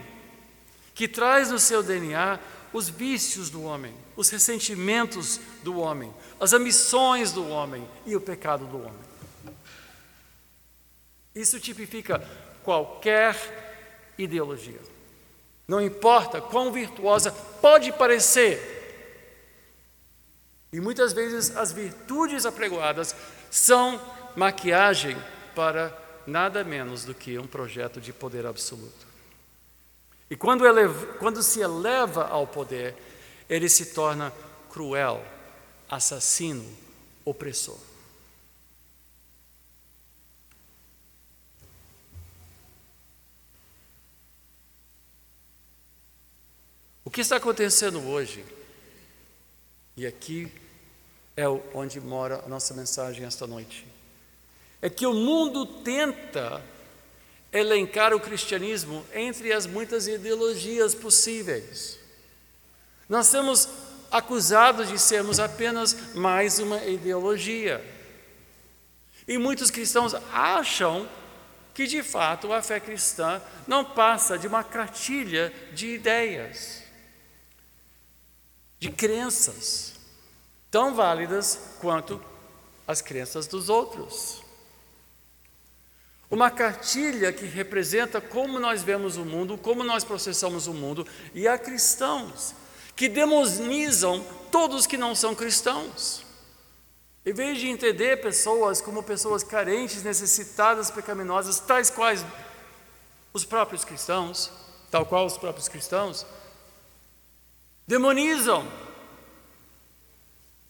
que 0.95 1.07
traz 1.07 1.51
no 1.51 1.59
seu 1.59 1.83
DNA 1.83 2.41
os 2.73 2.89
vícios 2.89 3.51
do 3.51 3.63
homem, 3.63 3.95
os 4.17 4.31
ressentimentos 4.31 5.39
do 5.63 5.79
homem, 5.79 6.11
as 6.41 6.55
ambições 6.55 7.31
do 7.31 7.47
homem 7.47 7.87
e 8.07 8.17
o 8.17 8.21
pecado 8.23 8.65
do 8.65 8.79
homem. 8.79 9.11
Isso 11.35 11.61
tipifica 11.61 12.27
qualquer 12.65 13.37
ideologia. 14.17 14.81
Não 15.69 15.79
importa 15.79 16.41
quão 16.41 16.73
virtuosa 16.73 17.31
pode 17.61 17.93
parecer. 17.93 18.70
E 20.73 20.81
muitas 20.81 21.13
vezes 21.13 21.57
as 21.57 21.73
virtudes 21.73 22.47
apregoadas 22.47 23.15
são 23.51 24.01
maquiagem 24.37 25.17
para 25.55 25.97
nada 26.27 26.63
menos 26.63 27.05
do 27.05 27.15
que 27.15 27.39
um 27.39 27.47
projeto 27.47 28.01
de 28.01 28.13
poder 28.13 28.47
absoluto. 28.47 29.07
E 30.31 30.37
quando, 30.37 30.65
eleva, 30.65 31.15
quando 31.15 31.43
se 31.43 31.61
eleva 31.61 32.29
ao 32.29 32.47
poder, 32.47 32.95
ele 33.49 33.69
se 33.69 33.87
torna 33.87 34.33
cruel, 34.71 35.25
assassino, 35.89 36.65
opressor. 37.25 37.79
O 47.05 47.11
que 47.11 47.23
está 47.23 47.37
acontecendo 47.37 48.01
hoje, 48.07 48.45
e 49.97 50.07
aqui 50.07 50.60
é 51.40 51.48
onde 51.74 51.98
mora 52.00 52.42
a 52.44 52.48
nossa 52.48 52.74
mensagem 52.74 53.24
esta 53.24 53.46
noite, 53.46 53.87
é 54.83 54.90
que 54.90 55.07
o 55.07 55.14
mundo 55.14 55.64
tenta 55.64 56.62
elencar 57.50 58.12
o 58.14 58.20
cristianismo 58.20 59.05
entre 59.14 59.50
as 59.53 59.66
muitas 59.66 60.07
ideologias 60.07 60.94
possíveis. 60.94 61.98
Nós 63.09 63.26
somos 63.26 63.68
acusados 64.11 64.88
de 64.88 64.98
sermos 64.98 65.40
apenas 65.40 66.14
mais 66.14 66.59
uma 66.59 66.85
ideologia. 66.85 67.83
E 69.26 69.38
muitos 69.38 69.70
cristãos 69.70 70.14
acham 70.33 71.09
que 71.72 71.87
de 71.87 72.03
fato 72.03 72.53
a 72.53 72.61
fé 72.61 72.79
cristã 72.79 73.40
não 73.66 73.85
passa 73.85 74.38
de 74.38 74.46
uma 74.46 74.62
cartilha 74.62 75.53
de 75.72 75.94
ideias, 75.94 76.83
de 78.79 78.90
crenças, 78.90 80.00
tão 80.71 80.95
válidas 80.95 81.59
quanto 81.81 82.21
as 82.87 83.01
crenças 83.01 83.47
dos 83.47 83.69
outros. 83.69 84.43
Uma 86.31 86.51
cartilha 86.51 87.33
que 87.33 87.45
representa 87.45 88.21
como 88.21 88.61
nós 88.61 88.83
vemos 88.83 89.17
o 89.17 89.25
mundo, 89.25 89.59
como 89.59 89.83
nós 89.83 90.05
processamos 90.05 90.69
o 90.69 90.73
mundo, 90.73 91.07
e 91.35 91.49
há 91.49 91.59
cristãos 91.59 92.55
que 92.95 93.09
demonizam 93.09 94.25
todos 94.51 94.87
que 94.87 94.97
não 94.97 95.15
são 95.15 95.35
cristãos. 95.35 96.25
Em 97.27 97.33
vez 97.33 97.59
de 97.59 97.69
entender 97.69 98.21
pessoas 98.21 98.81
como 98.81 99.03
pessoas 99.03 99.43
carentes, 99.43 100.03
necessitadas, 100.03 100.91
pecaminosas, 100.91 101.59
tais 101.61 101.91
quais 101.91 102.25
os 103.33 103.45
próprios 103.45 103.85
cristãos, 103.85 104.51
tal 104.91 105.05
qual 105.05 105.27
os 105.27 105.37
próprios 105.37 105.69
cristãos, 105.69 106.25
demonizam 107.87 108.67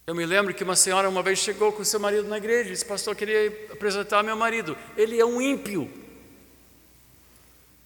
eu 0.06 0.14
me 0.14 0.26
lembro 0.26 0.52
que 0.52 0.64
uma 0.64 0.74
senhora 0.74 1.08
uma 1.08 1.22
vez 1.22 1.38
chegou 1.38 1.72
com 1.72 1.84
seu 1.84 2.00
marido 2.00 2.26
na 2.26 2.38
igreja 2.38 2.68
e 2.68 2.72
disse: 2.72 2.84
Pastor, 2.84 3.12
eu 3.12 3.16
queria 3.16 3.68
apresentar 3.72 4.22
meu 4.22 4.36
marido. 4.36 4.76
Ele 4.96 5.18
é 5.18 5.24
um 5.24 5.40
ímpio. 5.40 5.90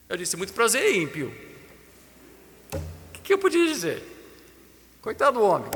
Eu 0.08 0.16
disse: 0.16 0.36
Muito 0.36 0.52
prazer, 0.52 0.94
ímpio. 0.94 1.34
O 2.72 3.22
que 3.22 3.32
eu 3.32 3.38
podia 3.38 3.66
dizer? 3.66 4.02
Coitado 5.02 5.38
do 5.38 5.44
homem. 5.44 5.70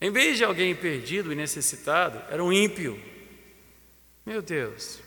Em 0.00 0.10
vez 0.10 0.36
de 0.36 0.44
alguém 0.44 0.74
perdido 0.74 1.32
e 1.32 1.34
necessitado, 1.34 2.22
era 2.30 2.42
um 2.42 2.52
ímpio. 2.52 3.02
Meu 4.24 4.40
Deus. 4.40 5.00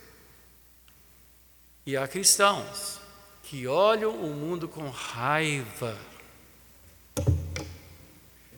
E 1.85 1.95
há 1.95 2.07
cristãos 2.07 2.98
que 3.49 3.65
olham 3.65 4.11
o 4.11 4.27
mundo 4.27 4.67
com 4.67 4.87
raiva. 4.91 5.97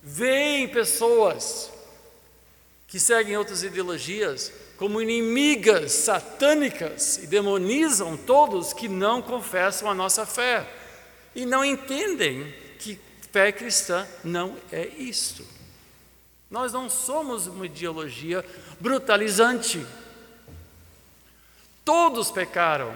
Veem 0.04 0.68
pessoas 0.68 1.72
que 2.90 3.00
seguem 3.00 3.38
outras 3.38 3.64
ideologias 3.64 4.52
como 4.76 5.02
inimigas 5.02 5.94
satânicas 5.94 7.20
e 7.20 7.28
demonizam 7.28 8.18
todos 8.18 8.74
que 8.74 8.90
não 8.90 9.22
confessam 9.22 9.90
a 9.90 9.96
nossa 9.96 10.26
fé 10.26 10.70
e 11.34 11.46
não 11.46 11.64
entendem 11.64 12.54
que 12.78 13.00
fé 13.32 13.50
cristã 13.50 14.06
não 14.26 14.58
é 14.74 14.88
isto. 14.88 15.48
Nós 16.50 16.74
não 16.74 16.90
somos 16.90 17.48
uma 17.48 17.66
ideologia 17.66 18.44
brutalizante. 18.78 19.86
Todos 21.86 22.30
pecaram 22.30 22.94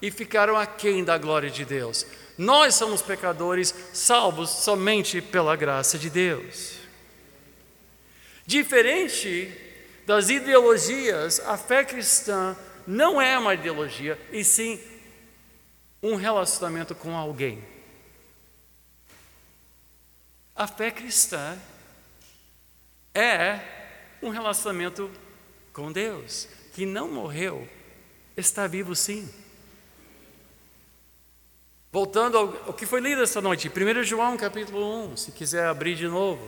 e 0.00 0.10
ficaram 0.10 0.56
aquém 0.56 1.04
da 1.04 1.18
glória 1.18 1.50
de 1.50 1.64
Deus. 1.64 2.06
Nós 2.36 2.74
somos 2.74 3.02
pecadores 3.02 3.74
salvos 3.92 4.50
somente 4.50 5.20
pela 5.20 5.56
graça 5.56 5.98
de 5.98 6.08
Deus. 6.08 6.78
Diferente 8.46 9.52
das 10.06 10.30
ideologias, 10.30 11.40
a 11.40 11.58
fé 11.58 11.84
cristã 11.84 12.56
não 12.86 13.20
é 13.20 13.38
uma 13.38 13.52
ideologia, 13.52 14.18
e 14.32 14.42
sim 14.42 14.80
um 16.02 16.14
relacionamento 16.14 16.94
com 16.94 17.16
alguém. 17.16 17.62
A 20.56 20.66
fé 20.66 20.90
cristã 20.90 21.58
é 23.14 23.60
um 24.22 24.30
relacionamento 24.30 25.10
com 25.72 25.92
Deus, 25.92 26.48
que 26.72 26.86
não 26.86 27.10
morreu, 27.10 27.68
está 28.36 28.66
vivo 28.66 28.96
sim. 28.96 29.28
Voltando 31.90 32.36
ao, 32.36 32.74
que 32.74 32.84
foi 32.84 33.00
lido 33.00 33.22
esta 33.22 33.40
noite, 33.40 33.70
1 33.70 34.02
João 34.02 34.36
capítulo 34.36 35.10
1, 35.12 35.16
se 35.16 35.32
quiser 35.32 35.66
abrir 35.66 35.94
de 35.94 36.06
novo. 36.06 36.46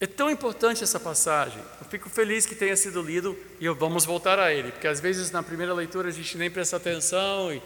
É 0.00 0.06
tão 0.06 0.28
importante 0.28 0.82
essa 0.82 0.98
passagem. 0.98 1.62
Eu 1.80 1.86
fico 1.86 2.10
feliz 2.10 2.44
que 2.44 2.56
tenha 2.56 2.76
sido 2.76 3.00
lido 3.00 3.38
e 3.60 3.68
vamos 3.68 4.04
voltar 4.04 4.38
a 4.40 4.52
ele, 4.52 4.72
porque 4.72 4.88
às 4.88 4.98
vezes 4.98 5.30
na 5.30 5.44
primeira 5.44 5.72
leitura 5.72 6.08
a 6.08 6.12
gente 6.12 6.36
nem 6.36 6.50
presta 6.50 6.76
atenção. 6.76 7.52
E... 7.52 7.62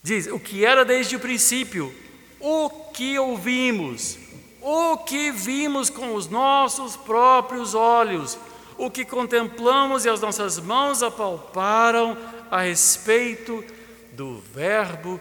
Diz: 0.00 0.28
o 0.28 0.38
que 0.38 0.64
era 0.64 0.84
desde 0.84 1.16
o 1.16 1.20
princípio, 1.20 1.92
o 2.38 2.70
que 2.70 3.18
ouvimos, 3.18 4.16
o 4.60 4.98
que 4.98 5.30
vimos 5.30 5.88
com 5.90 6.14
os 6.14 6.28
nossos 6.28 6.96
próprios 6.96 7.74
olhos, 7.74 8.38
o 8.76 8.90
que 8.90 9.04
contemplamos 9.04 10.04
e 10.04 10.08
as 10.08 10.20
nossas 10.20 10.58
mãos 10.58 11.02
apalparam 11.02 12.16
a 12.50 12.62
respeito 12.62 13.64
do 14.12 14.40
Verbo 14.52 15.20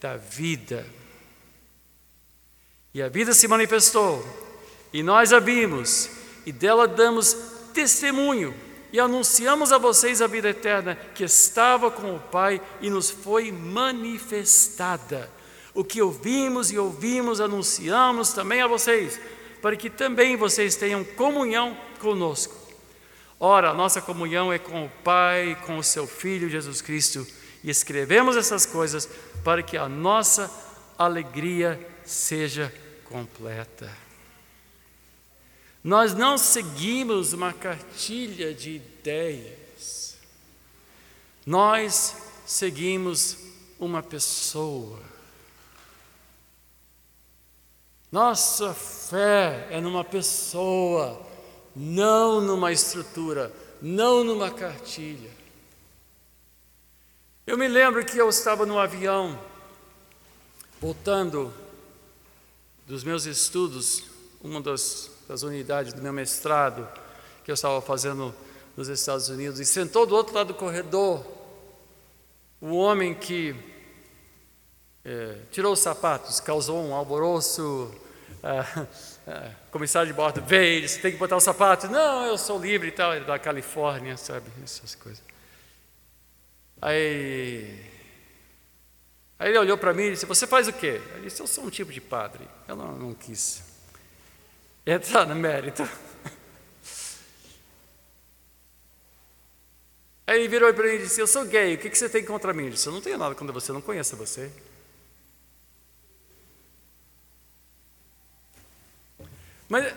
da 0.00 0.16
vida. 0.16 0.86
E 2.94 3.02
a 3.02 3.08
vida 3.08 3.32
se 3.32 3.46
manifestou 3.46 4.24
e 4.92 5.02
nós 5.02 5.32
a 5.32 5.38
vimos, 5.38 6.10
e 6.46 6.52
dela 6.52 6.88
damos 6.88 7.36
testemunho, 7.74 8.54
e 8.92 8.98
anunciamos 8.98 9.70
a 9.70 9.78
vocês 9.78 10.22
a 10.22 10.26
vida 10.26 10.48
eterna 10.48 10.96
que 11.14 11.24
estava 11.24 11.90
com 11.90 12.16
o 12.16 12.20
Pai 12.20 12.60
e 12.80 12.88
nos 12.88 13.10
foi 13.10 13.52
manifestada. 13.52 15.30
O 15.78 15.84
que 15.84 16.02
ouvimos 16.02 16.72
e 16.72 16.76
ouvimos, 16.76 17.40
anunciamos 17.40 18.32
também 18.32 18.60
a 18.60 18.66
vocês, 18.66 19.20
para 19.62 19.76
que 19.76 19.88
também 19.88 20.34
vocês 20.34 20.74
tenham 20.74 21.04
comunhão 21.04 21.78
conosco. 22.00 22.56
Ora, 23.38 23.70
a 23.70 23.74
nossa 23.74 24.02
comunhão 24.02 24.52
é 24.52 24.58
com 24.58 24.86
o 24.86 24.90
Pai, 25.04 25.56
com 25.64 25.78
o 25.78 25.82
seu 25.84 26.04
Filho 26.04 26.50
Jesus 26.50 26.82
Cristo, 26.82 27.24
e 27.62 27.70
escrevemos 27.70 28.36
essas 28.36 28.66
coisas 28.66 29.08
para 29.44 29.62
que 29.62 29.76
a 29.76 29.88
nossa 29.88 30.50
alegria 30.98 31.78
seja 32.04 32.74
completa. 33.04 33.88
Nós 35.84 36.12
não 36.12 36.36
seguimos 36.36 37.32
uma 37.32 37.52
cartilha 37.52 38.52
de 38.52 38.70
ideias, 38.70 40.16
nós 41.46 42.16
seguimos 42.44 43.38
uma 43.78 44.02
pessoa. 44.02 45.07
Nossa 48.10 48.72
fé 48.72 49.68
é 49.70 49.80
numa 49.80 50.02
pessoa, 50.04 51.20
não 51.74 52.40
numa 52.40 52.72
estrutura, 52.72 53.52
não 53.80 54.24
numa 54.24 54.50
cartilha. 54.50 55.30
Eu 57.46 57.56
me 57.56 57.68
lembro 57.68 58.04
que 58.04 58.18
eu 58.18 58.28
estava 58.28 58.66
no 58.66 58.78
avião, 58.78 59.38
voltando 60.80 61.52
dos 62.86 63.04
meus 63.04 63.26
estudos, 63.26 64.04
uma 64.42 64.60
das 64.60 65.10
das 65.28 65.42
unidades 65.42 65.92
do 65.92 66.00
meu 66.00 66.12
mestrado 66.12 66.88
que 67.44 67.50
eu 67.50 67.54
estava 67.54 67.82
fazendo 67.82 68.34
nos 68.74 68.88
Estados 68.88 69.28
Unidos, 69.28 69.60
e 69.60 69.64
sentou 69.66 70.06
do 70.06 70.16
outro 70.16 70.34
lado 70.34 70.48
do 70.48 70.54
corredor 70.54 71.24
o 72.60 72.74
homem 72.74 73.14
que 73.14 73.54
é, 75.08 75.38
tirou 75.50 75.72
os 75.72 75.78
sapatos, 75.78 76.38
causou 76.38 76.84
um 76.84 76.94
alvoroço. 76.94 77.90
Ah, 78.42 78.86
ah, 79.26 79.50
comissário 79.70 80.06
de 80.06 80.12
bordo 80.12 80.42
veio, 80.42 80.86
você 80.86 81.00
tem 81.00 81.12
que 81.12 81.16
botar 81.16 81.36
o 81.36 81.40
sapato. 81.40 81.88
Não, 81.88 82.26
eu 82.26 82.36
sou 82.36 82.58
livre 82.60 82.88
e 82.88 82.92
tal, 82.92 83.14
ele 83.14 83.24
é 83.24 83.26
da 83.26 83.38
Califórnia, 83.38 84.18
sabe, 84.18 84.50
essas 84.62 84.94
coisas. 84.94 85.22
Aí, 86.80 87.90
aí 89.38 89.48
ele 89.48 89.58
olhou 89.58 89.78
para 89.78 89.94
mim 89.94 90.04
e 90.04 90.10
disse: 90.10 90.26
Você 90.26 90.46
faz 90.46 90.68
o 90.68 90.72
quê? 90.74 91.00
Eu 91.14 91.22
disse: 91.22 91.40
Eu 91.40 91.46
sou 91.46 91.64
um 91.64 91.70
tipo 91.70 91.90
de 91.90 92.02
padre. 92.02 92.46
Eu 92.68 92.76
não, 92.76 92.92
não 92.92 93.14
quis 93.14 93.62
entrar 94.86 95.26
no 95.26 95.34
mérito. 95.34 95.88
Aí 100.26 100.40
ele 100.40 100.48
virou 100.48 100.72
para 100.74 100.86
mim 100.86 100.96
e 100.96 100.98
disse: 100.98 101.18
Eu 101.18 101.26
sou 101.26 101.46
gay, 101.46 101.76
o 101.76 101.78
que 101.78 101.94
você 101.94 102.10
tem 102.10 102.22
contra 102.22 102.52
mim? 102.52 102.66
Eu 102.66 102.70
disse: 102.72 102.86
Eu 102.86 102.92
não 102.92 103.00
tenho 103.00 103.16
nada 103.16 103.34
contra 103.34 103.54
você, 103.54 103.72
não 103.72 103.80
conheço 103.80 104.14
você. 104.14 104.52
Mas 109.68 109.94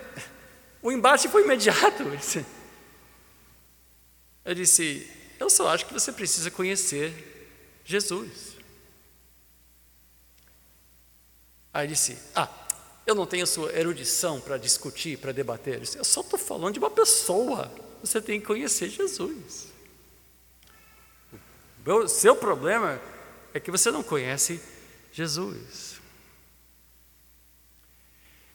o 0.82 0.92
embate 0.92 1.28
foi 1.30 1.44
imediato. 1.44 2.04
Eu 4.44 4.56
disse: 4.56 5.10
Eu 5.40 5.50
só 5.50 5.70
acho 5.70 5.86
que 5.86 5.94
você 5.94 6.12
precisa 6.12 6.50
conhecer 6.50 7.14
Jesus. 7.86 8.58
Aí 11.74 11.86
ele 11.86 11.94
disse: 11.94 12.18
Ah, 12.36 12.50
eu 13.06 13.16
não 13.16 13.26
tenho 13.26 13.48
sua 13.48 13.72
erudição 13.74 14.40
para 14.42 14.58
discutir, 14.58 15.18
para 15.18 15.32
debater. 15.32 15.82
Eu 15.96 16.04
só 16.04 16.22
estou 16.22 16.40
falando 16.40 16.74
de 16.74 16.80
uma 16.80 16.90
pessoa. 16.90 17.72
Você 18.02 18.22
tem 18.22 18.40
que 18.40 18.48
conhecer 18.48 18.90
Jesus. 18.90 19.68
O 21.86 22.08
seu 22.08 22.36
problema 22.36 23.02
é 23.54 23.60
que 23.60 23.72
você 23.72 23.92
não 23.92 24.04
conhece 24.04 24.62
Jesus. 25.12 25.91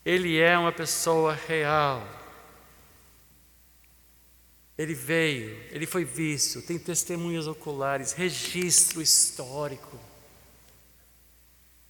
Ele 0.06 0.38
é 0.38 0.56
uma 0.56 0.70
pessoa 0.70 1.34
real. 1.34 2.06
Ele 4.78 4.94
veio, 4.94 5.60
ele 5.72 5.84
foi 5.84 6.04
visto, 6.04 6.62
tem 6.62 6.78
testemunhas 6.78 7.48
oculares, 7.48 8.12
registro 8.12 9.02
histórico. 9.02 9.98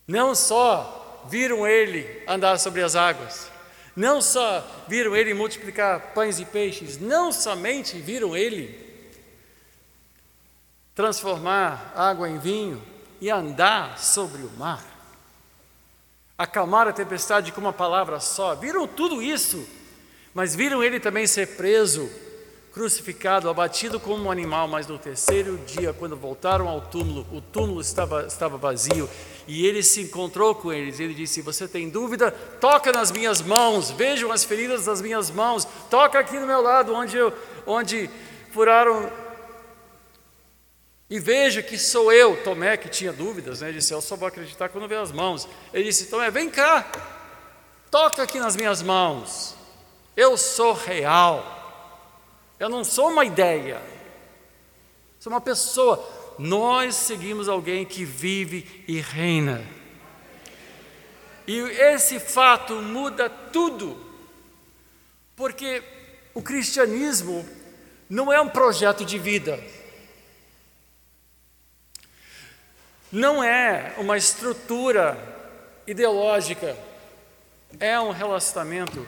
Não 0.09 0.35
só 0.35 1.27
viram 1.29 1.67
ele 1.67 2.23
andar 2.27 2.59
sobre 2.59 2.81
as 2.81 2.97
águas, 2.97 3.51
não 3.95 4.23
só 4.23 4.87
viram 4.89 5.15
ele 5.15 5.35
multiplicar 5.35 6.15
pães 6.15 6.41
e 6.41 6.47
peixes, 6.47 6.99
não 6.99 7.31
somente 7.31 7.99
viram 7.99 8.35
ele 8.35 8.87
transformar 10.95 11.93
água 11.95 12.31
em 12.31 12.39
vinho 12.39 12.83
e 13.21 13.29
andar 13.29 13.99
sobre 13.99 14.41
o 14.41 14.51
mar, 14.53 14.83
acalmar 16.38 16.87
a 16.87 16.92
tempestade 16.92 17.53
com 17.53 17.61
uma 17.61 17.72
palavra 17.72 18.20
só, 18.20 18.55
viram 18.55 18.87
tudo 18.87 19.22
isso, 19.22 19.66
mas 20.35 20.55
viram 20.55 20.83
ele 20.83 21.01
também 21.01 21.27
ser 21.27 21.57
preso 21.57 22.11
crucificado, 22.77 23.49
abatido 23.49 23.99
como 23.99 24.25
um 24.25 24.31
animal, 24.31 24.68
mas 24.68 24.87
no 24.87 24.99
terceiro 24.99 25.59
dia, 25.66 25.94
quando 25.94 26.14
voltaram 26.14 26.68
ao 26.68 26.83
túmulo, 26.83 27.27
o 27.33 27.40
túmulo 27.40 27.81
estava, 27.81 28.27
estava 28.27 28.59
vazio 28.59 29.09
e 29.49 29.66
ele 29.66 29.83
se 29.83 30.03
encontrou 30.03 30.55
com 30.55 30.70
eles. 30.70 31.01
Ele 31.01 31.14
disse: 31.14 31.40
Você 31.40 31.66
tem 31.66 31.88
dúvida? 31.88 32.31
Toca 32.31 32.92
nas 32.92 33.11
minhas 33.11 33.40
mãos, 33.40 33.90
vejam 33.90 34.31
as 34.31 34.44
feridas 34.44 34.85
das 34.85 35.01
minhas 35.01 35.31
mãos, 35.31 35.66
toca 35.88 36.18
aqui 36.18 36.38
no 36.38 36.46
meu 36.46 36.61
lado, 36.61 36.92
onde, 36.92 37.16
eu, 37.16 37.33
onde 37.66 38.11
furaram. 38.53 39.11
E 41.09 41.21
veja 41.21 41.62
que 41.62 41.79
sou 41.79 42.12
eu, 42.12 42.42
Tomé, 42.42 42.77
que 42.77 42.88
tinha 42.88 43.12
dúvidas, 43.12 43.61
né? 43.61 43.69
Ele 43.69 43.79
disse: 43.79 43.95
Eu 43.95 44.01
só 44.01 44.16
vou 44.16 44.27
acreditar 44.27 44.69
quando 44.69 44.88
ver 44.88 44.99
as 44.99 45.12
mãos. 45.12 45.49
Ele 45.73 45.85
disse: 45.85 46.07
Tomé, 46.07 46.31
vem 46.31 46.51
cá, 46.51 46.90
toca 47.90 48.25
aqui 48.25 48.40
nas 48.40 48.57
minhas 48.57 48.83
mãos. 48.83 49.55
Eu 50.16 50.37
sou 50.37 50.73
real. 50.73 51.53
Eu 52.59 52.69
não 52.69 52.83
sou 52.83 53.11
uma 53.11 53.25
ideia. 53.25 53.81
Sou 55.21 55.33
uma 55.33 55.40
pessoa. 55.40 56.05
Nós 56.38 56.95
seguimos 56.97 57.49
alguém 57.49 57.85
que 57.85 58.05
vive 58.05 58.85
e 58.88 59.01
reina. 59.01 59.64
E 61.47 61.59
esse 61.59 62.19
fato 62.19 62.75
muda 62.75 63.31
tudo. 63.31 63.97
Porque 65.37 65.83
o 66.35 66.42
cristianismo 66.42 67.47
não 68.09 68.33
é 68.33 68.40
um 68.40 68.49
projeto 68.49 69.05
de 69.05 69.19
vida. 69.19 69.62
Não 73.11 73.42
é 73.42 73.95
uma 73.99 74.16
estrutura 74.16 75.16
ideológica. 75.87 76.77
É 77.79 77.99
um 78.01 78.11
relacionamento 78.11 79.07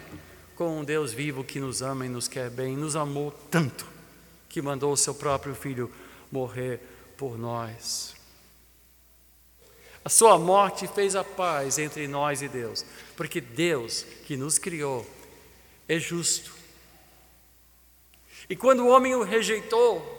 com 0.54 0.80
um 0.80 0.84
Deus 0.84 1.12
vivo 1.12 1.44
que 1.44 1.60
nos 1.60 1.82
ama 1.82 2.06
e 2.06 2.08
nos 2.08 2.28
quer 2.28 2.50
bem, 2.50 2.76
nos 2.76 2.96
amou 2.96 3.32
tanto 3.50 3.86
que 4.48 4.62
mandou 4.62 4.92
o 4.92 4.96
seu 4.96 5.14
próprio 5.14 5.54
filho 5.54 5.92
morrer 6.30 6.80
por 7.16 7.38
nós. 7.38 8.16
A 10.04 10.08
sua 10.08 10.38
morte 10.38 10.86
fez 10.88 11.14
a 11.14 11.22
paz 11.22 11.78
entre 11.78 12.08
nós 12.08 12.40
e 12.40 12.48
Deus, 12.48 12.84
porque 13.16 13.40
Deus 13.40 14.04
que 14.24 14.36
nos 14.36 14.58
criou 14.58 15.06
é 15.88 15.98
justo. 15.98 16.52
E 18.48 18.56
quando 18.56 18.80
o 18.80 18.88
homem 18.88 19.14
o 19.14 19.22
rejeitou, 19.22 20.16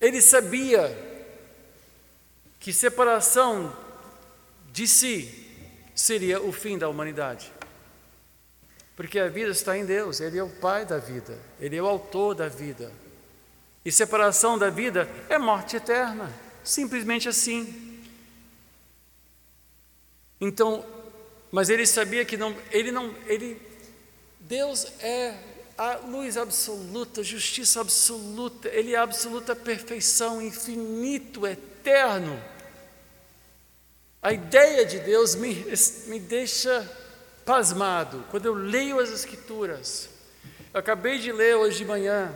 ele 0.00 0.20
sabia 0.20 1.09
que 2.60 2.72
separação 2.72 3.74
de 4.70 4.86
si 4.86 5.48
seria 5.94 6.40
o 6.40 6.52
fim 6.52 6.78
da 6.78 6.88
humanidade. 6.88 7.50
Porque 8.94 9.18
a 9.18 9.28
vida 9.28 9.50
está 9.50 9.76
em 9.76 9.84
Deus, 9.84 10.20
Ele 10.20 10.38
é 10.38 10.42
o 10.42 10.48
Pai 10.48 10.84
da 10.84 10.98
vida, 10.98 11.38
Ele 11.58 11.76
é 11.76 11.82
o 11.82 11.86
autor 11.86 12.34
da 12.34 12.48
vida. 12.48 12.92
E 13.82 13.90
separação 13.90 14.58
da 14.58 14.68
vida 14.68 15.08
é 15.30 15.38
morte 15.38 15.76
eterna, 15.76 16.30
simplesmente 16.62 17.28
assim. 17.28 17.98
Então, 20.38 20.84
mas 21.50 21.70
ele 21.70 21.86
sabia 21.86 22.24
que 22.24 22.36
não, 22.36 22.54
ele 22.70 22.92
não, 22.92 23.14
ele, 23.26 23.60
Deus 24.38 24.86
é 25.00 25.34
a 25.80 25.96
luz 25.96 26.36
absoluta, 26.36 27.24
justiça 27.24 27.80
absoluta, 27.80 28.68
Ele 28.68 28.92
é 28.92 28.98
a 28.98 29.02
absoluta 29.02 29.56
perfeição, 29.56 30.42
infinito, 30.42 31.46
eterno. 31.46 32.38
A 34.22 34.34
ideia 34.34 34.84
de 34.84 34.98
Deus 34.98 35.34
me, 35.34 35.64
me 36.06 36.20
deixa 36.20 36.86
pasmado 37.44 38.22
quando 38.30 38.44
eu 38.44 38.52
leio 38.52 39.00
as 39.00 39.10
Escrituras. 39.10 40.10
Eu 40.74 40.80
acabei 40.80 41.18
de 41.18 41.32
ler 41.32 41.56
hoje 41.56 41.78
de 41.78 41.84
manhã 41.86 42.30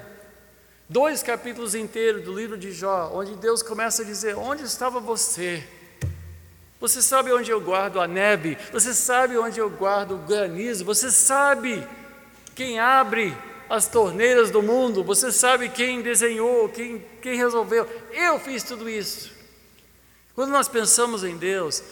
dois 0.88 1.22
capítulos 1.22 1.74
inteiros 1.74 2.24
do 2.24 2.32
livro 2.32 2.56
de 2.56 2.72
Jó, 2.72 3.10
onde 3.12 3.34
Deus 3.36 3.62
começa 3.62 4.00
a 4.00 4.04
dizer: 4.04 4.34
Onde 4.34 4.64
estava 4.64 4.98
você? 4.98 5.62
Você 6.80 7.02
sabe 7.02 7.32
onde 7.32 7.50
eu 7.50 7.60
guardo 7.60 8.00
a 8.00 8.08
neve? 8.08 8.56
Você 8.72 8.94
sabe 8.94 9.36
onde 9.36 9.60
eu 9.60 9.68
guardo 9.68 10.14
o 10.14 10.18
granizo? 10.18 10.86
Você 10.86 11.10
sabe 11.10 11.86
quem 12.54 12.78
abre 12.78 13.36
as 13.68 13.86
torneiras 13.86 14.50
do 14.50 14.62
mundo? 14.62 15.04
Você 15.04 15.30
sabe 15.30 15.68
quem 15.68 16.00
desenhou, 16.00 16.68
quem, 16.70 17.04
quem 17.20 17.36
resolveu? 17.36 17.86
Eu 18.10 18.38
fiz 18.40 18.62
tudo 18.62 18.88
isso. 18.88 19.33
Quando 20.34 20.50
nós 20.50 20.68
pensamos 20.68 21.24
em 21.24 21.36
Deus, 21.36 21.82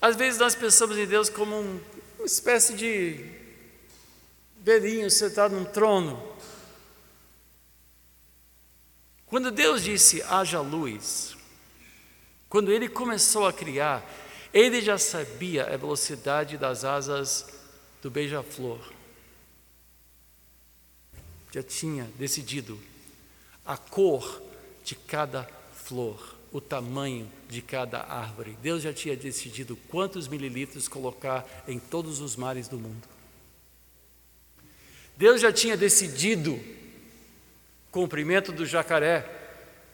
às 0.00 0.16
vezes 0.16 0.38
nós 0.38 0.54
pensamos 0.54 0.96
em 0.98 1.06
Deus 1.06 1.28
como 1.28 1.58
um 1.58 1.80
uma 2.22 2.26
espécie 2.26 2.74
de 2.74 3.18
velhinho 4.58 5.10
sentado 5.10 5.56
num 5.56 5.64
trono. 5.64 6.22
Quando 9.26 9.50
Deus 9.50 9.82
disse 9.82 10.22
haja 10.22 10.60
luz, 10.60 11.36
quando 12.48 12.70
ele 12.70 12.88
começou 12.88 13.44
a 13.44 13.52
criar, 13.52 14.08
ele 14.54 14.80
já 14.80 14.96
sabia 14.96 15.64
a 15.64 15.76
velocidade 15.76 16.56
das 16.56 16.84
asas 16.84 17.44
do 18.00 18.08
beija-flor. 18.08 18.78
Já 21.50 21.62
tinha 21.64 22.04
decidido 22.16 22.80
a 23.66 23.76
cor 23.76 24.40
de 24.84 24.94
cada 24.94 25.42
flor 25.74 26.31
o 26.52 26.60
tamanho 26.60 27.30
de 27.48 27.62
cada 27.62 28.00
árvore. 28.00 28.56
Deus 28.62 28.82
já 28.82 28.92
tinha 28.92 29.16
decidido 29.16 29.74
quantos 29.88 30.28
mililitros 30.28 30.86
colocar 30.86 31.64
em 31.66 31.78
todos 31.78 32.20
os 32.20 32.36
mares 32.36 32.68
do 32.68 32.78
mundo. 32.78 33.08
Deus 35.16 35.40
já 35.40 35.52
tinha 35.52 35.76
decidido 35.76 36.54
o 36.54 37.90
comprimento 37.90 38.52
do 38.52 38.66
jacaré 38.66 39.28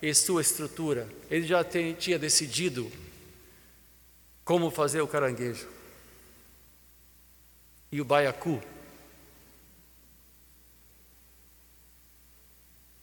e 0.02 0.12
sua 0.12 0.40
estrutura. 0.40 1.08
Ele 1.30 1.46
já 1.46 1.64
tinha 1.64 2.18
decidido 2.18 2.90
como 4.44 4.70
fazer 4.70 5.00
o 5.00 5.06
caranguejo 5.06 5.68
e 7.92 8.00
o 8.00 8.04
baiacu. 8.04 8.60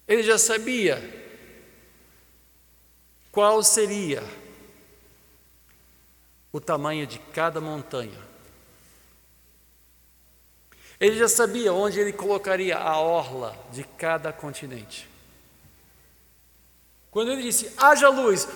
Ele 0.08 0.24
já 0.24 0.38
sabia 0.38 1.25
qual 3.36 3.62
seria 3.62 4.24
o 6.54 6.60
tamanho 6.62 7.06
de 7.06 7.20
cada 7.20 7.60
montanha. 7.60 8.18
Ele 10.98 11.18
já 11.18 11.28
sabia 11.28 11.74
onde 11.74 12.00
ele 12.00 12.14
colocaria 12.14 12.78
a 12.78 12.98
orla 12.98 13.54
de 13.74 13.84
cada 13.84 14.32
continente. 14.32 15.10
Quando 17.12 17.34
ele 17.34 17.42
disse, 17.42 17.70
haja 17.76 18.08
luz, 18.08 18.48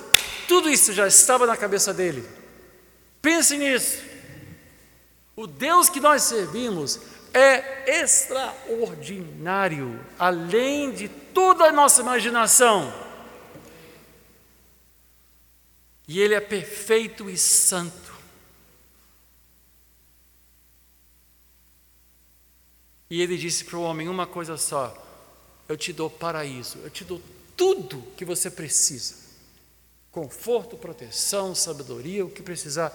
tudo 0.47 0.69
isso 0.69 0.93
já 0.93 1.05
estava 1.05 1.45
na 1.45 1.57
cabeça 1.57 1.93
dele. 1.93 2.25
Pense 3.21 3.57
nisso. 3.57 4.01
O 5.35 5.45
Deus 5.45 5.89
que 5.89 5.99
nós 5.99 6.23
servimos 6.23 7.01
é 7.33 7.99
extraordinário, 8.01 9.99
além 10.17 10.93
de 10.93 11.09
toda 11.09 11.65
a 11.65 11.71
nossa 11.73 11.99
imaginação. 11.99 13.08
E 16.09 16.19
Ele 16.19 16.33
é 16.33 16.41
perfeito 16.41 17.29
e 17.29 17.37
santo. 17.37 18.11
E 23.07 23.21
Ele 23.21 23.37
disse 23.37 23.63
para 23.63 23.77
o 23.77 23.83
homem 23.83 24.09
uma 24.09 24.25
coisa 24.25 24.57
só: 24.57 24.91
Eu 25.69 25.77
te 25.77 25.93
dou 25.93 26.09
paraíso, 26.09 26.79
eu 26.79 26.89
te 26.89 27.05
dou 27.05 27.21
tudo 27.55 28.01
que 28.17 28.25
você 28.25 28.49
precisa. 28.49 29.17
Conforto, 30.11 30.75
proteção, 30.75 31.53
sabedoria, 31.53 32.25
o 32.25 32.31
que 32.31 32.41
precisar. 32.41 32.91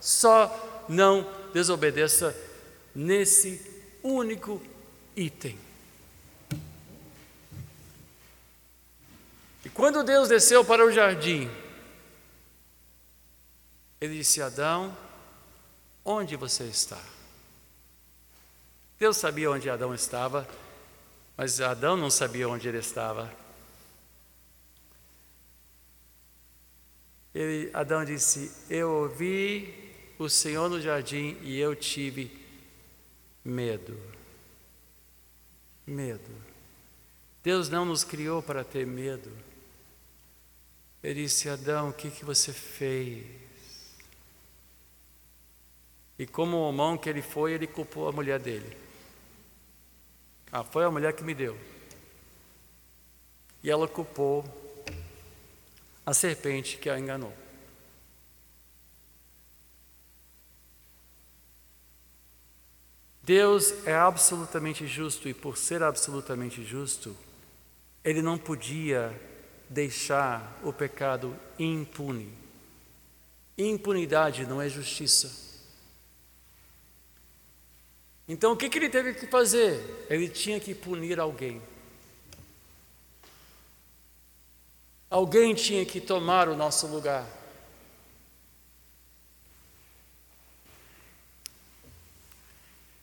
Só 0.00 0.86
não 0.88 1.30
desobedeça 1.52 2.34
nesse 2.94 3.60
único 4.02 4.62
item. 5.14 5.58
E 9.62 9.68
quando 9.68 10.02
Deus 10.02 10.30
desceu 10.30 10.64
para 10.64 10.82
o 10.82 10.90
jardim, 10.90 11.50
ele 14.00 14.18
disse: 14.18 14.42
Adão, 14.42 14.96
onde 16.04 16.36
você 16.36 16.64
está? 16.64 17.00
Deus 18.98 19.16
sabia 19.16 19.50
onde 19.50 19.68
Adão 19.68 19.94
estava, 19.94 20.48
mas 21.36 21.60
Adão 21.60 21.96
não 21.96 22.10
sabia 22.10 22.48
onde 22.48 22.68
ele 22.68 22.78
estava. 22.78 23.32
Ele, 27.34 27.70
Adão 27.74 28.04
disse: 28.04 28.52
Eu 28.70 28.90
ouvi 28.90 29.92
o 30.18 30.28
Senhor 30.28 30.70
no 30.70 30.80
jardim 30.80 31.36
e 31.42 31.58
eu 31.58 31.74
tive 31.74 32.30
medo. 33.44 33.98
Medo. 35.86 36.30
Deus 37.42 37.68
não 37.68 37.84
nos 37.84 38.04
criou 38.04 38.42
para 38.42 38.64
ter 38.64 38.86
medo. 38.86 39.30
Ele 41.02 41.24
disse: 41.24 41.48
Adão, 41.48 41.90
o 41.90 41.92
que, 41.92 42.10
que 42.10 42.24
você 42.24 42.52
fez? 42.52 43.43
E 46.18 46.26
como 46.26 46.56
homão 46.58 46.96
que 46.96 47.08
ele 47.08 47.22
foi, 47.22 47.52
ele 47.52 47.66
culpou 47.66 48.08
a 48.08 48.12
mulher 48.12 48.38
dele. 48.38 48.76
Ah, 50.52 50.62
foi 50.62 50.84
a 50.84 50.90
mulher 50.90 51.12
que 51.12 51.24
me 51.24 51.34
deu. 51.34 51.58
E 53.62 53.70
ela 53.70 53.88
culpou 53.88 54.44
a 56.06 56.14
serpente 56.14 56.76
que 56.76 56.88
a 56.88 56.98
enganou. 56.98 57.32
Deus 63.22 63.86
é 63.86 63.94
absolutamente 63.94 64.86
justo 64.86 65.28
e 65.28 65.34
por 65.34 65.56
ser 65.56 65.82
absolutamente 65.82 66.62
justo, 66.62 67.16
ele 68.04 68.20
não 68.20 68.36
podia 68.36 69.18
deixar 69.68 70.60
o 70.62 70.72
pecado 70.72 71.34
impune. 71.58 72.30
Impunidade 73.56 74.46
não 74.46 74.60
é 74.60 74.68
justiça. 74.68 75.43
Então 78.26 78.52
o 78.52 78.56
que, 78.56 78.68
que 78.68 78.78
ele 78.78 78.88
teve 78.88 79.14
que 79.14 79.26
fazer? 79.26 80.06
Ele 80.08 80.28
tinha 80.28 80.58
que 80.58 80.74
punir 80.74 81.20
alguém. 81.20 81.60
Alguém 85.10 85.54
tinha 85.54 85.84
que 85.84 86.00
tomar 86.00 86.48
o 86.48 86.56
nosso 86.56 86.86
lugar. 86.86 87.24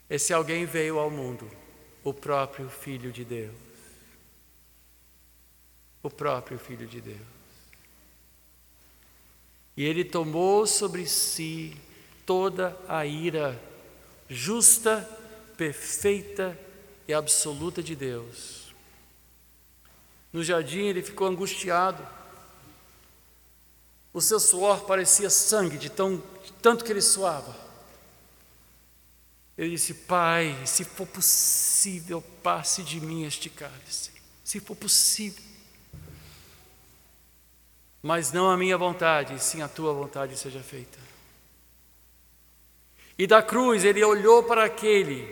Esse 0.10 0.34
alguém 0.34 0.66
veio 0.66 1.00
ao 1.00 1.10
mundo, 1.10 1.50
o 2.04 2.14
próprio 2.14 2.70
Filho 2.70 3.14
de 3.14 3.24
Deus. 3.24 3.56
O 6.04 6.10
próprio 6.10 6.60
Filho 6.60 6.86
de 6.86 7.00
Deus. 7.00 7.22
E 9.78 9.86
ele 9.86 10.04
tomou 10.04 10.68
sobre 10.68 11.08
si 11.08 11.78
toda 12.26 12.78
a 12.90 13.06
ira 13.06 13.58
justa, 14.32 15.08
perfeita 15.58 16.58
e 17.06 17.14
absoluta 17.14 17.84
de 17.84 17.96
Deus. 17.96 18.74
No 20.32 20.42
jardim 20.42 20.86
ele 20.86 21.04
ficou 21.04 21.28
angustiado. 21.28 22.08
O 24.14 24.22
seu 24.22 24.40
suor 24.40 24.86
parecia 24.86 25.30
sangue 25.30 25.78
de, 25.78 25.90
tão, 25.90 26.16
de 26.44 26.54
tanto 26.62 26.86
que 26.86 26.92
ele 26.92 27.02
suava. 27.02 27.54
Ele 29.58 29.72
disse: 29.72 29.94
Pai, 29.94 30.58
se 30.66 30.86
for 30.86 31.06
possível, 31.08 32.22
passe 32.42 32.84
de 32.84 33.02
mim 33.02 33.26
este 33.26 33.50
cálice. 33.50 34.12
Se 34.44 34.62
for 34.62 34.76
possível. 34.76 35.44
Mas 38.02 38.32
não 38.32 38.50
a 38.50 38.58
minha 38.58 38.78
vontade, 38.78 39.42
sim 39.44 39.62
a 39.62 39.68
tua 39.68 39.94
vontade 39.94 40.38
seja 40.38 40.62
feita. 40.62 41.11
E 43.22 43.28
da 43.28 43.40
cruz 43.40 43.86
ele 43.86 44.04
olhou 44.04 44.42
para 44.42 44.64
aquele 44.64 45.32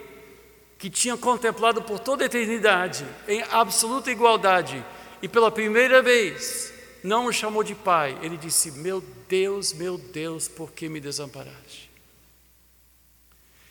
que 0.77 0.91
tinha 0.91 1.17
contemplado 1.17 1.81
por 1.81 1.97
toda 1.97 2.23
a 2.23 2.27
eternidade, 2.27 3.03
em 3.27 3.41
absoluta 3.49 4.11
igualdade, 4.11 4.85
e 5.23 5.27
pela 5.27 5.49
primeira 5.49 5.99
vez 5.99 6.71
não 7.03 7.25
o 7.25 7.33
chamou 7.33 7.63
de 7.63 7.73
pai, 7.73 8.15
ele 8.21 8.37
disse: 8.37 8.73
Meu 8.73 9.01
Deus, 9.27 9.73
meu 9.73 9.97
Deus, 9.97 10.47
por 10.47 10.71
que 10.71 10.87
me 10.87 10.99
desamparaste? 10.99 11.89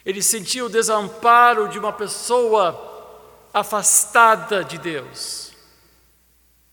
Ele 0.04 0.20
sentiu 0.20 0.66
o 0.66 0.68
desamparo 0.68 1.68
de 1.68 1.78
uma 1.78 1.92
pessoa 1.92 3.22
afastada 3.54 4.64
de 4.64 4.78
Deus, 4.78 5.52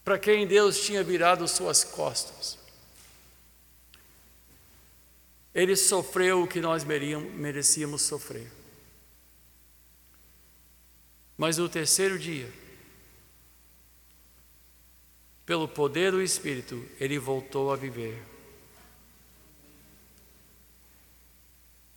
para 0.03 0.17
quem 0.17 0.47
Deus 0.47 0.79
tinha 0.79 1.03
virado 1.03 1.47
suas 1.47 1.83
costas. 1.83 2.64
Ele 5.55 5.77
sofreu 5.77 6.43
o 6.43 6.47
que 6.47 6.59
nós 6.59 6.83
merecíamos 6.83 8.01
sofrer. 8.01 8.51
Mas 11.37 11.57
no 11.57 11.69
terceiro 11.69 12.19
dia, 12.19 12.51
pelo 15.45 15.67
poder 15.67 16.11
do 16.11 16.21
Espírito, 16.21 16.85
ele 16.99 17.17
voltou 17.17 17.71
a 17.71 17.75
viver. 17.77 18.21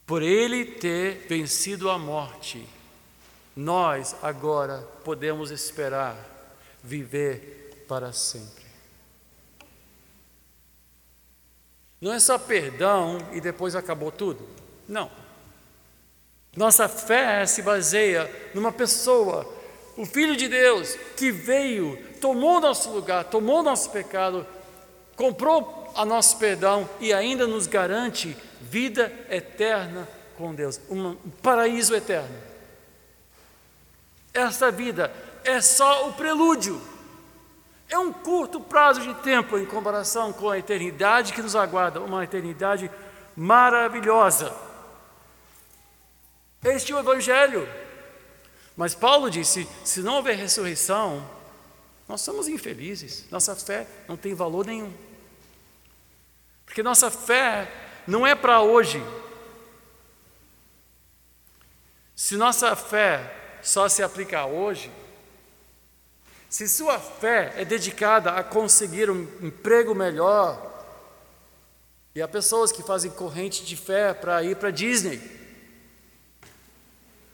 Por 0.07 0.23
ele 0.23 0.65
ter 0.65 1.27
vencido 1.27 1.91
a 1.91 1.99
morte, 1.99 2.65
nós 3.57 4.17
agora 4.23 4.83
podemos 5.05 5.51
esperar 5.51 6.17
viver 6.83 7.85
para 7.89 8.13
sempre. 8.13 8.58
Não 12.01 12.13
é 12.13 12.21
só 12.21 12.39
perdão 12.39 13.19
e 13.33 13.41
depois 13.41 13.75
acabou 13.75 14.13
tudo. 14.13 14.47
Não. 14.89 15.11
Nossa 16.57 16.89
fé 16.89 17.45
se 17.47 17.63
baseia 17.63 18.31
numa 18.55 18.73
pessoa, 18.73 19.47
o 19.97 20.07
Filho 20.07 20.37
de 20.37 20.49
Deus, 20.49 20.97
que 21.17 21.31
veio, 21.31 21.99
tomou 22.21 22.61
nosso 22.61 22.91
lugar, 22.91 23.25
tomou 23.25 23.63
nosso 23.63 23.91
pecado, 23.91 24.47
comprou 25.17 25.93
a 25.95 26.05
nosso 26.05 26.37
perdão 26.39 26.89
e 27.01 27.13
ainda 27.13 27.47
nos 27.47 27.67
garante 27.67 28.37
vida 28.61 29.13
eterna 29.29 30.09
com 30.37 30.55
Deus, 30.55 30.81
um 30.89 31.17
paraíso 31.43 31.95
eterno. 31.95 32.35
Esta 34.33 34.71
vida 34.71 35.13
é 35.45 35.61
só 35.61 36.09
o 36.09 36.13
prelúdio. 36.13 36.81
É 37.89 37.99
um 37.99 38.13
curto 38.13 38.61
prazo 38.61 39.01
de 39.01 39.15
tempo 39.23 39.59
em 39.59 39.65
comparação 39.65 40.33
com 40.33 40.51
a 40.51 40.59
eternidade 40.59 41.33
que 41.33 41.41
nos 41.41 41.57
aguarda, 41.57 42.01
uma 42.01 42.23
eternidade 42.23 42.91
maravilhosa. 43.35 44.55
Este 46.63 46.93
é 46.93 46.97
o 46.97 46.99
Evangelho. 46.99 47.69
Mas 48.77 48.95
Paulo 48.95 49.31
disse: 49.31 49.67
se 49.85 50.01
não 50.01 50.17
houver 50.17 50.37
ressurreição, 50.37 51.29
nós 52.07 52.21
somos 52.21 52.47
infelizes, 52.47 53.27
nossa 53.31 53.57
fé 53.57 53.87
não 54.07 54.17
tem 54.17 54.35
valor 54.35 54.67
nenhum. 54.67 54.93
Porque 56.65 56.83
nossa 56.83 57.11
fé 57.11 57.73
não 58.07 58.27
é 58.27 58.35
para 58.35 58.61
hoje. 58.61 59.03
Se 62.15 62.37
nossa 62.37 62.77
fé 62.77 63.59
só 63.63 63.89
se 63.89 64.03
aplica 64.03 64.45
hoje, 64.45 64.91
se 66.49 66.69
sua 66.69 66.99
fé 66.99 67.53
é 67.57 67.65
dedicada 67.65 68.33
a 68.33 68.43
conseguir 68.43 69.11
um 69.11 69.23
emprego 69.43 69.95
melhor, 69.95 70.67
e 72.15 72.23
há 72.23 72.29
pessoas 72.29 72.73
que 72.73 72.83
fazem 72.83 73.11
corrente 73.11 73.65
de 73.65 73.77
fé 73.77 74.15
para 74.15 74.43
ir 74.43 74.57
para 74.57 74.71
Disney, 74.71 75.21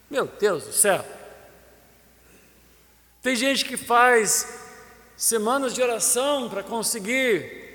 meu 0.09 0.27
Deus 0.27 0.65
do 0.65 0.73
céu. 0.73 1.03
Tem 3.21 3.35
gente 3.35 3.65
que 3.65 3.75
faz 3.75 4.59
semanas 5.17 5.73
de 5.73 5.81
oração 5.81 6.47
para 6.49 6.61
conseguir 6.61 7.65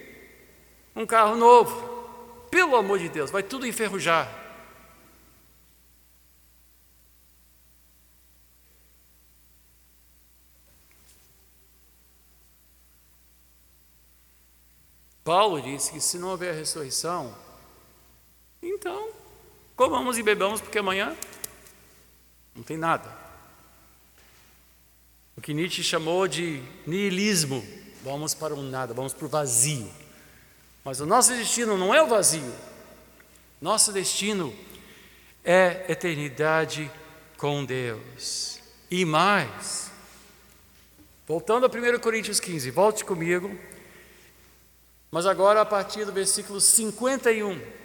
um 0.95 1.05
carro 1.05 1.35
novo. 1.35 1.89
Pelo 2.51 2.77
amor 2.77 2.99
de 2.99 3.09
Deus, 3.09 3.31
vai 3.31 3.43
tudo 3.43 3.67
enferrujar. 3.67 4.40
Paulo 15.23 15.61
disse 15.61 15.93
que 15.93 16.01
se 16.01 16.19
não 16.19 16.29
houver 16.29 16.55
ressurreição, 16.55 17.35
então 18.63 19.11
comamos 19.77 20.19
e 20.19 20.23
bebamos, 20.23 20.61
porque 20.61 20.79
amanhã 20.79 21.17
não 22.55 22.63
tem 22.63 22.77
nada. 22.77 23.17
O 25.37 25.41
que 25.41 25.55
Nietzsche 25.55 25.83
chamou 25.83 26.29
de 26.29 26.63
niilismo. 26.87 27.67
Vamos 28.03 28.35
para 28.35 28.55
o 28.55 28.63
nada, 28.63 28.93
vamos 28.93 29.13
para 29.13 29.27
o 29.27 29.29
vazio. 29.29 29.91
Mas 30.85 31.01
o 31.01 31.07
nosso 31.07 31.35
destino 31.35 31.77
não 31.77 31.95
é 31.95 32.03
o 32.03 32.07
vazio. 32.07 32.55
Nosso 33.61 33.93
destino 33.93 34.55
é 35.45 35.87
eternidade 35.89 36.91
com 37.37 37.65
Deus. 37.65 38.61
E 38.91 39.05
mais, 39.05 39.91
voltando 41.27 41.65
a 41.65 41.69
1 41.69 41.99
Coríntios 42.01 42.41
15, 42.41 42.71
volte 42.71 43.05
comigo, 43.05 43.57
mas 45.11 45.27
agora 45.27 45.61
a 45.61 45.67
partir 45.67 46.05
do 46.05 46.13
versículo 46.13 46.61
51. 46.61 47.81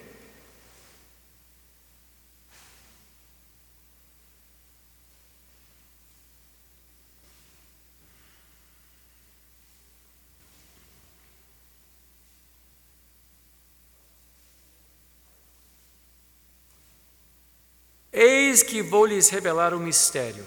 Eis 18.14 18.64
que 18.64 18.82
vou 18.82 19.06
lhes 19.06 19.28
revelar 19.28 19.74
um 19.74 19.80
mistério. 19.80 20.46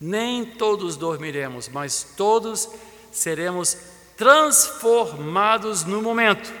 Nem 0.00 0.44
todos 0.44 0.96
dormiremos, 0.96 1.68
mas 1.68 2.02
todos 2.16 2.68
seremos 3.12 3.76
transformados 4.18 5.84
no 5.84 6.02
momento, 6.02 6.52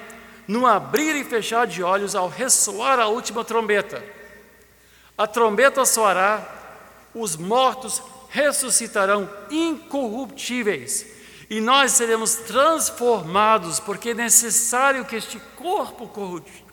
no 0.46 0.64
abrir 0.64 1.16
e 1.16 1.24
fechar 1.24 1.66
de 1.66 1.82
olhos 1.82 2.14
ao 2.14 2.28
ressoar 2.28 3.00
a 3.00 3.08
última 3.08 3.44
trombeta. 3.44 4.02
A 5.18 5.26
trombeta 5.26 5.84
soará, 5.84 6.40
os 7.12 7.36
mortos 7.36 8.00
ressuscitarão 8.30 9.28
incorruptíveis 9.50 11.04
e 11.50 11.60
nós 11.60 11.92
seremos 11.92 12.36
transformados, 12.36 13.80
porque 13.80 14.10
é 14.10 14.14
necessário 14.14 15.04
que 15.04 15.16
este 15.16 15.40
corpo 15.56 16.08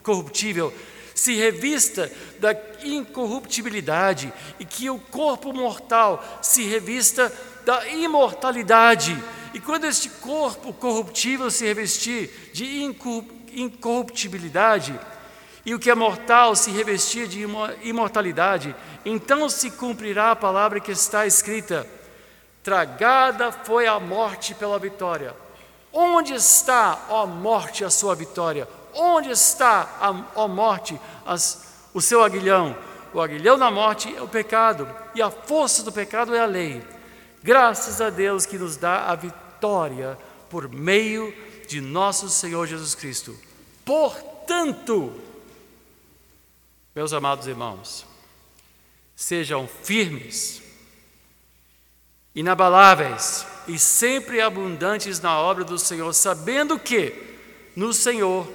corruptível 0.03 0.71
se 1.15 1.33
revista 1.33 2.11
da 2.39 2.53
incorruptibilidade 2.83 4.31
e 4.59 4.65
que 4.65 4.89
o 4.89 4.99
corpo 4.99 5.53
mortal 5.53 6.23
se 6.41 6.63
revista 6.63 7.33
da 7.65 7.87
imortalidade. 7.87 9.17
E 9.55 9.59
quando 9.61 9.85
este 9.85 10.09
corpo 10.09 10.73
corruptível 10.73 11.49
se 11.49 11.63
revestir 11.63 12.51
de 12.51 12.83
incorruptibilidade, 13.53 14.99
e 15.65 15.73
o 15.73 15.79
que 15.79 15.89
é 15.89 15.95
mortal 15.95 16.57
se 16.57 16.71
revestir 16.71 17.25
de 17.25 17.47
imortalidade, 17.81 18.75
então 19.05 19.47
se 19.47 19.71
cumprirá 19.71 20.31
a 20.31 20.35
palavra 20.35 20.81
que 20.81 20.91
está 20.91 21.25
escrita: 21.25 21.87
Tragada 22.61 23.49
foi 23.49 23.87
a 23.87 23.97
morte 23.97 24.53
pela 24.53 24.77
vitória. 24.77 25.33
Onde 25.93 26.33
está, 26.33 27.05
ó 27.07 27.25
morte, 27.25 27.85
a 27.85 27.89
sua 27.89 28.13
vitória? 28.13 28.67
Onde 28.93 29.29
está, 29.29 30.27
ó 30.35 30.49
morte, 30.49 30.99
as, 31.25 31.63
o 31.93 32.01
seu 32.01 32.21
aguilhão? 32.21 32.75
O 33.13 33.21
aguilhão 33.21 33.57
da 33.57 33.71
morte 33.71 34.13
é 34.13 34.21
o 34.21 34.27
pecado, 34.27 34.85
e 35.15 35.21
a 35.21 35.31
força 35.31 35.81
do 35.81 35.93
pecado 35.93 36.35
é 36.35 36.41
a 36.41 36.45
lei. 36.45 36.83
Graças 37.41 38.01
a 38.01 38.09
Deus 38.09 38.45
que 38.45 38.57
nos 38.57 38.75
dá 38.75 39.05
a 39.05 39.15
vitória 39.15 39.44
por 40.49 40.69
meio 40.69 41.33
de 41.67 41.81
nosso 41.81 42.29
Senhor 42.29 42.67
Jesus 42.67 42.95
Cristo. 42.95 43.37
Portanto, 43.83 45.13
meus 46.95 47.11
amados 47.13 47.47
irmãos, 47.47 48.05
sejam 49.15 49.67
firmes, 49.67 50.61
inabaláveis 52.33 53.45
e 53.67 53.79
sempre 53.79 54.41
abundantes 54.41 55.19
na 55.19 55.39
obra 55.39 55.63
do 55.63 55.77
Senhor, 55.77 56.13
sabendo 56.13 56.79
que 56.79 57.13
no 57.75 57.93
Senhor 57.93 58.47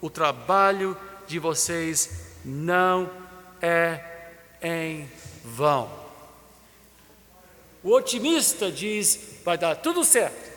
o 0.00 0.10
trabalho 0.10 0.96
de 1.26 1.38
vocês 1.38 2.34
não 2.44 3.10
é 3.60 4.04
em 4.62 5.08
vão. 5.44 5.90
O 7.82 7.92
otimista 7.94 8.70
diz: 8.70 9.27
vai 9.48 9.56
dar 9.56 9.76
tudo 9.76 10.04
certo. 10.04 10.52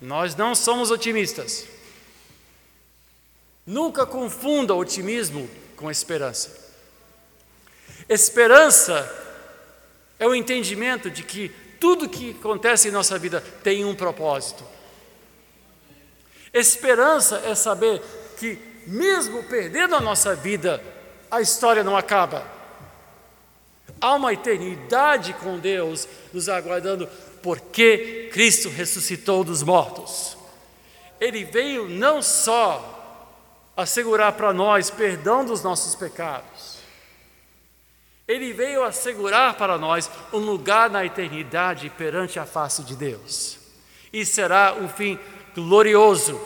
Nós 0.00 0.36
não 0.36 0.54
somos 0.54 0.92
otimistas. 0.92 1.66
Nunca 3.66 4.06
confunda 4.06 4.72
otimismo 4.72 5.50
com 5.74 5.90
esperança. 5.90 6.56
Esperança 8.08 9.04
é 10.16 10.28
o 10.28 10.34
entendimento 10.34 11.10
de 11.10 11.24
que 11.24 11.48
tudo 11.80 12.08
que 12.08 12.36
acontece 12.38 12.86
em 12.86 12.92
nossa 12.92 13.18
vida 13.18 13.40
tem 13.64 13.84
um 13.84 13.96
propósito. 13.96 14.62
Esperança 16.54 17.42
é 17.44 17.56
saber 17.56 18.00
que, 18.38 18.56
mesmo 18.86 19.42
perdendo 19.42 19.96
a 19.96 20.00
nossa 20.00 20.36
vida, 20.36 20.80
a 21.28 21.40
história 21.40 21.82
não 21.82 21.96
acaba. 21.96 22.46
Há 24.00 24.14
uma 24.14 24.32
eternidade 24.32 25.32
com 25.34 25.58
Deus 25.58 26.06
nos 26.32 26.48
aguardando, 26.48 27.08
porque 27.42 28.28
Cristo 28.32 28.68
ressuscitou 28.68 29.44
dos 29.44 29.62
mortos. 29.62 30.36
Ele 31.20 31.44
veio 31.44 31.88
não 31.88 32.22
só 32.22 32.96
assegurar 33.76 34.32
para 34.32 34.52
nós 34.52 34.90
perdão 34.90 35.44
dos 35.44 35.62
nossos 35.62 35.94
pecados, 35.94 36.78
ele 38.30 38.52
veio 38.52 38.84
assegurar 38.84 39.56
para 39.56 39.76
nós 39.76 40.08
um 40.32 40.38
lugar 40.38 40.88
na 40.88 41.04
eternidade 41.04 41.90
perante 41.90 42.38
a 42.38 42.46
face 42.46 42.84
de 42.84 42.94
Deus. 42.94 43.58
E 44.12 44.24
será 44.24 44.74
um 44.74 44.88
fim 44.88 45.18
glorioso. 45.52 46.40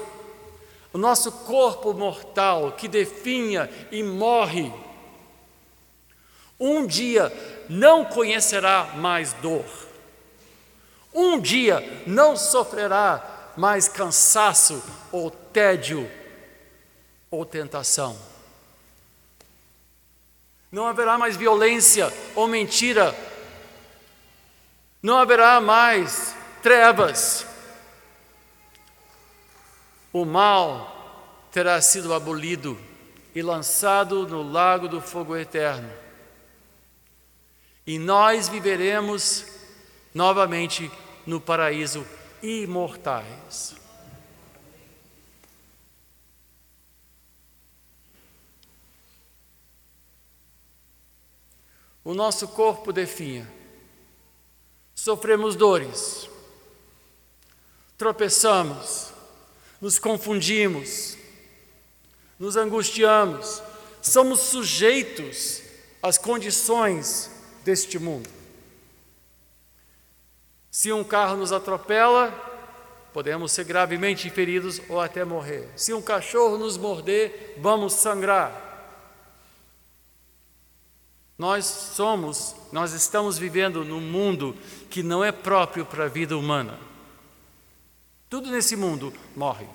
O 0.95 0.99
nosso 0.99 1.31
corpo 1.31 1.93
mortal 1.93 2.73
que 2.73 2.89
definha 2.89 3.69
e 3.93 4.03
morre, 4.03 4.73
um 6.59 6.87
dia 6.87 7.31
não 7.69 8.05
conhecerá 8.05 8.93
mais 8.97 9.35
dor. 9.35 9.67
Um 11.15 11.39
dia 11.39 12.03
não 12.07 12.37
sofrerá 12.37 13.53
mais 13.57 13.87
cansaço 13.87 14.83
ou 15.13 15.31
tédio 15.31 16.11
ou 17.31 17.47
tentação. 17.47 18.19
Não 20.73 20.89
haverá 20.89 21.17
mais 21.17 21.37
violência 21.37 22.13
ou 22.35 22.49
mentira. 22.49 23.15
Não 25.01 25.17
haverá 25.17 25.61
mais 25.61 26.35
trevas. 26.61 27.47
O 30.13 30.25
mal 30.25 31.47
terá 31.53 31.81
sido 31.81 32.13
abolido 32.13 32.77
e 33.35 33.43
lançado 33.43 34.27
no 34.27 34.43
lago 34.43 34.89
do 34.89 35.01
fogo 35.01 35.37
eterno. 35.37 35.91
E 37.87 37.99
nós 37.99 38.49
viveremos 38.49 39.45
novamente 40.13 40.91
no 41.27 41.41
paraíso 41.41 42.07
imortais. 42.43 43.77
o 52.05 52.13
nosso 52.13 52.47
corpo 52.49 52.93
definha. 52.93 53.51
Sofremos 54.95 55.57
dores, 55.57 56.29
tropeçamos, 57.97 59.13
nos 59.81 59.99
confundimos, 59.99 61.17
nos 62.39 62.57
angustiamos, 62.57 63.63
somos 64.03 64.41
sujeitos 64.41 65.63
às 66.03 66.19
condições 66.19 67.31
deste 67.65 67.99
mundo. 67.99 68.29
Se 70.75 70.93
um 70.93 71.05
carro 71.05 71.37
nos 71.37 71.53
atropela, 71.53 72.33
podemos 73.13 73.53
ser 73.53 73.63
gravemente 73.63 74.29
feridos 74.29 74.81
ou 74.89 75.01
até 75.01 75.25
morrer. 75.25 75.71
Se 75.77 75.93
um 75.93 76.03
cachorro 76.03 76.59
nos 76.59 76.77
morder, 76.77 77.55
vamos 77.59 77.93
sangrar. 77.93 78.61
Nós 81.39 81.65
somos, 81.65 82.57
nós 82.73 82.93
estamos 82.93 83.39
vivendo 83.39 83.85
num 83.85 84.01
mundo 84.01 84.57
que 84.91 85.01
não 85.01 85.23
é 85.23 85.31
próprio 85.31 85.87
para 85.87 86.07
a 86.07 86.09
vida 86.09 86.37
humana. 86.37 86.77
Tudo 88.29 88.51
nesse 88.51 88.75
mundo 88.75 89.15
morre. 89.37 89.69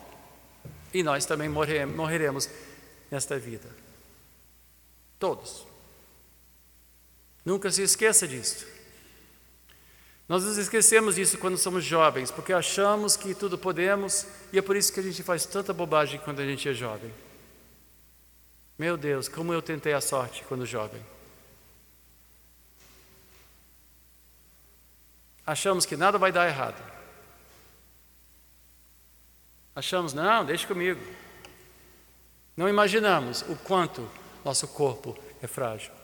E 0.94 1.02
nós 1.02 1.26
também 1.26 1.48
morreremos 1.48 2.50
nesta 3.10 3.40
vida. 3.40 3.70
Todos. 5.18 5.66
Nunca 7.46 7.72
se 7.72 7.84
esqueça 7.84 8.28
disso. 8.28 8.79
Nós 10.30 10.44
nos 10.44 10.58
esquecemos 10.58 11.16
disso 11.16 11.38
quando 11.38 11.58
somos 11.58 11.84
jovens, 11.84 12.32
porque 12.32 12.54
achamos 12.54 13.18
que 13.18 13.34
tudo 13.34 13.58
podemos 13.58 14.26
e 14.54 14.60
é 14.60 14.62
por 14.62 14.78
isso 14.78 14.94
que 14.94 15.02
a 15.02 15.04
gente 15.04 15.24
faz 15.24 15.46
tanta 15.46 15.74
bobagem 15.74 16.22
quando 16.24 16.40
a 16.40 16.46
gente 16.46 16.70
é 16.70 16.74
jovem. 16.74 17.12
Meu 18.78 18.96
Deus, 18.96 19.28
como 19.28 19.52
eu 19.52 19.62
tentei 19.62 19.92
a 19.92 20.00
sorte 20.00 20.46
quando 20.48 20.66
jovem. 20.66 21.02
achamos 25.50 25.84
que 25.84 25.98
nada 25.98 26.20
vai 26.20 26.32
dar 26.32 26.48
errado. 26.48 26.80
Achamos, 29.76 30.14
não, 30.14 30.46
deixe 30.46 30.68
comigo. 30.68 31.02
Não 32.56 32.70
imaginamos 32.70 33.42
o 33.44 33.56
quanto 33.56 34.08
nosso 34.46 34.68
corpo 34.68 35.18
é 35.42 35.48
frágil. 35.48 35.99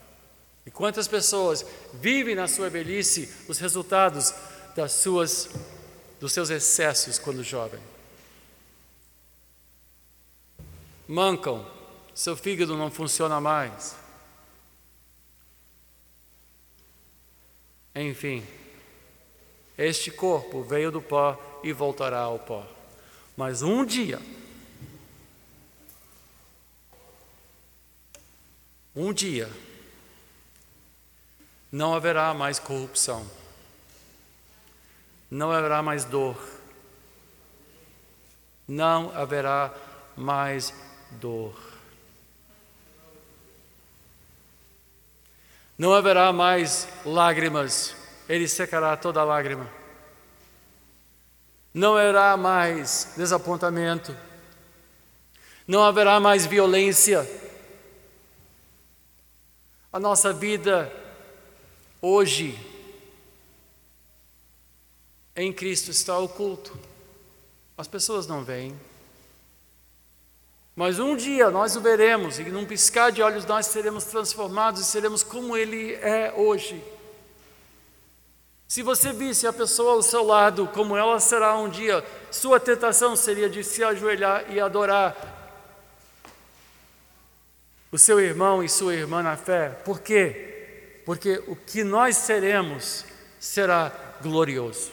E 0.66 0.70
quantas 0.70 1.06
pessoas 1.06 1.64
vivem 1.94 2.34
na 2.34 2.48
sua 2.48 2.68
velhice 2.68 3.32
os 3.48 3.58
resultados 3.58 4.34
das 4.74 4.92
suas, 4.92 5.48
dos 6.20 6.32
seus 6.32 6.50
excessos 6.50 7.20
quando 7.20 7.44
jovem. 7.44 7.80
Mancam, 11.06 11.64
seu 12.12 12.36
fígado 12.36 12.76
não 12.76 12.90
funciona 12.90 13.40
mais. 13.40 13.94
Enfim, 17.94 18.44
este 19.78 20.10
corpo 20.10 20.64
veio 20.64 20.90
do 20.90 21.00
pó 21.00 21.60
e 21.62 21.72
voltará 21.72 22.18
ao 22.18 22.40
pó. 22.40 22.66
Mas 23.36 23.62
um 23.62 23.84
dia, 23.84 24.20
um 28.94 29.12
dia, 29.12 29.48
não 31.76 31.94
haverá 31.94 32.32
mais 32.32 32.58
corrupção, 32.58 33.30
não 35.30 35.52
haverá 35.52 35.82
mais 35.82 36.06
dor, 36.06 36.34
não 38.66 39.14
haverá 39.14 39.74
mais 40.16 40.72
dor. 41.10 41.54
Não 45.78 45.92
haverá 45.92 46.32
mais 46.32 46.88
lágrimas 47.04 47.94
ele 48.26 48.48
secará 48.48 48.96
toda 48.96 49.22
lágrima. 49.22 49.70
Não 51.74 51.94
haverá 51.94 52.34
mais 52.38 53.12
desapontamento, 53.18 54.16
não 55.68 55.84
haverá 55.84 56.18
mais 56.18 56.46
violência. 56.46 57.30
A 59.92 60.00
nossa 60.00 60.32
vida 60.32 60.90
hoje 62.06 62.56
em 65.34 65.52
Cristo 65.52 65.90
está 65.90 66.16
oculto. 66.18 66.78
As 67.76 67.88
pessoas 67.88 68.26
não 68.26 68.44
veem. 68.44 68.78
Mas 70.74 70.98
um 70.98 71.16
dia 71.16 71.50
nós 71.50 71.74
o 71.74 71.80
veremos, 71.80 72.38
e 72.38 72.44
num 72.44 72.64
piscar 72.64 73.10
de 73.10 73.22
olhos 73.22 73.44
nós 73.44 73.66
seremos 73.66 74.04
transformados 74.04 74.82
e 74.82 74.84
seremos 74.84 75.22
como 75.22 75.56
Ele 75.56 75.94
é 75.94 76.32
hoje. 76.36 76.82
Se 78.68 78.82
você 78.82 79.12
visse 79.12 79.46
a 79.46 79.52
pessoa 79.52 79.92
ao 79.92 80.02
seu 80.02 80.24
lado 80.24 80.68
como 80.68 80.96
ela 80.96 81.18
será 81.18 81.56
um 81.56 81.68
dia, 81.68 82.04
sua 82.30 82.60
tentação 82.60 83.16
seria 83.16 83.48
de 83.48 83.64
se 83.64 83.82
ajoelhar 83.82 84.52
e 84.52 84.60
adorar 84.60 85.34
o 87.90 87.98
seu 87.98 88.20
irmão 88.20 88.62
e 88.62 88.68
sua 88.68 88.94
irmã 88.94 89.22
na 89.22 89.36
fé. 89.36 89.70
Por 89.84 90.00
quê? 90.00 90.55
Porque 91.06 91.42
o 91.46 91.56
que 91.56 91.82
nós 91.82 92.18
seremos 92.18 93.06
será 93.40 93.90
glorioso. 94.20 94.92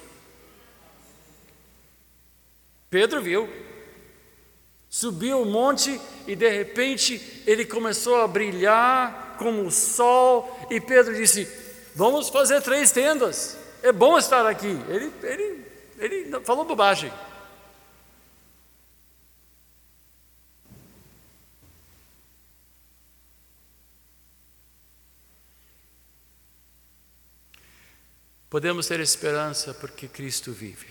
Pedro 2.89 3.21
viu, 3.21 3.49
Subiu 4.93 5.41
o 5.41 5.45
monte 5.45 5.99
e 6.27 6.35
de 6.35 6.47
repente 6.47 7.41
ele 7.47 7.65
começou 7.65 8.21
a 8.21 8.27
brilhar 8.27 9.37
como 9.39 9.63
o 9.63 9.71
sol. 9.71 10.67
E 10.69 10.79
Pedro 10.79 11.15
disse: 11.15 11.49
Vamos 11.95 12.29
fazer 12.29 12.61
três 12.61 12.91
tendas. 12.91 13.57
É 13.81 13.91
bom 13.91 14.19
estar 14.19 14.45
aqui. 14.45 14.79
Ele, 14.87 15.11
ele, 15.23 15.65
ele 15.97 16.39
falou 16.41 16.63
bobagem. 16.63 17.11
Podemos 28.53 28.87
ter 28.87 29.01
esperança 29.01 29.73
porque 29.73 30.07
Cristo 30.07 30.53
vive. 30.53 30.87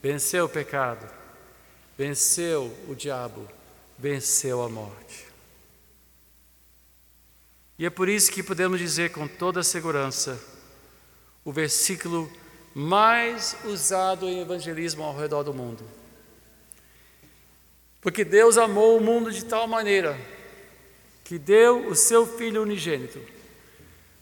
Venceu 0.00 0.44
o 0.44 0.48
pecado 0.48 1.08
venceu 1.96 2.72
o 2.88 2.94
diabo, 2.94 3.48
venceu 3.98 4.62
a 4.62 4.68
morte. 4.68 5.26
E 7.78 7.86
é 7.86 7.90
por 7.90 8.08
isso 8.08 8.32
que 8.32 8.42
podemos 8.42 8.78
dizer 8.78 9.12
com 9.12 9.26
toda 9.26 9.62
segurança 9.62 10.40
o 11.44 11.52
versículo 11.52 12.30
mais 12.74 13.56
usado 13.64 14.26
em 14.26 14.40
evangelismo 14.40 15.02
ao 15.02 15.16
redor 15.16 15.42
do 15.42 15.54
mundo. 15.54 15.84
Porque 18.00 18.24
Deus 18.24 18.56
amou 18.56 18.96
o 18.96 19.00
mundo 19.00 19.32
de 19.32 19.44
tal 19.44 19.66
maneira 19.66 20.18
que 21.24 21.38
deu 21.38 21.88
o 21.88 21.94
seu 21.94 22.26
Filho 22.26 22.62
unigênito, 22.62 23.20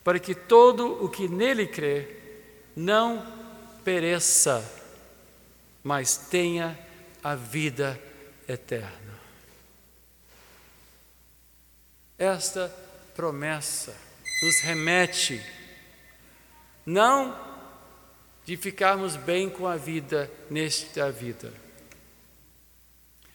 para 0.05 0.20
que 0.20 0.34
todo 0.34 1.02
o 1.02 1.09
que 1.09 1.26
nele 1.26 1.66
crê 1.66 2.07
não 2.76 3.26
pereça, 3.82 4.62
mas 5.82 6.16
tenha 6.16 6.78
a 7.22 7.34
vida 7.34 7.98
eterna. 8.46 9.14
Esta 12.18 12.68
promessa 13.14 13.96
nos 14.42 14.61
remete 14.61 15.42
não 16.84 17.34
de 18.44 18.57
ficarmos 18.59 19.16
bem 19.16 19.48
com 19.48 19.66
a 19.66 19.76
vida 19.76 20.30
nesta 20.50 21.11
vida. 21.11 21.52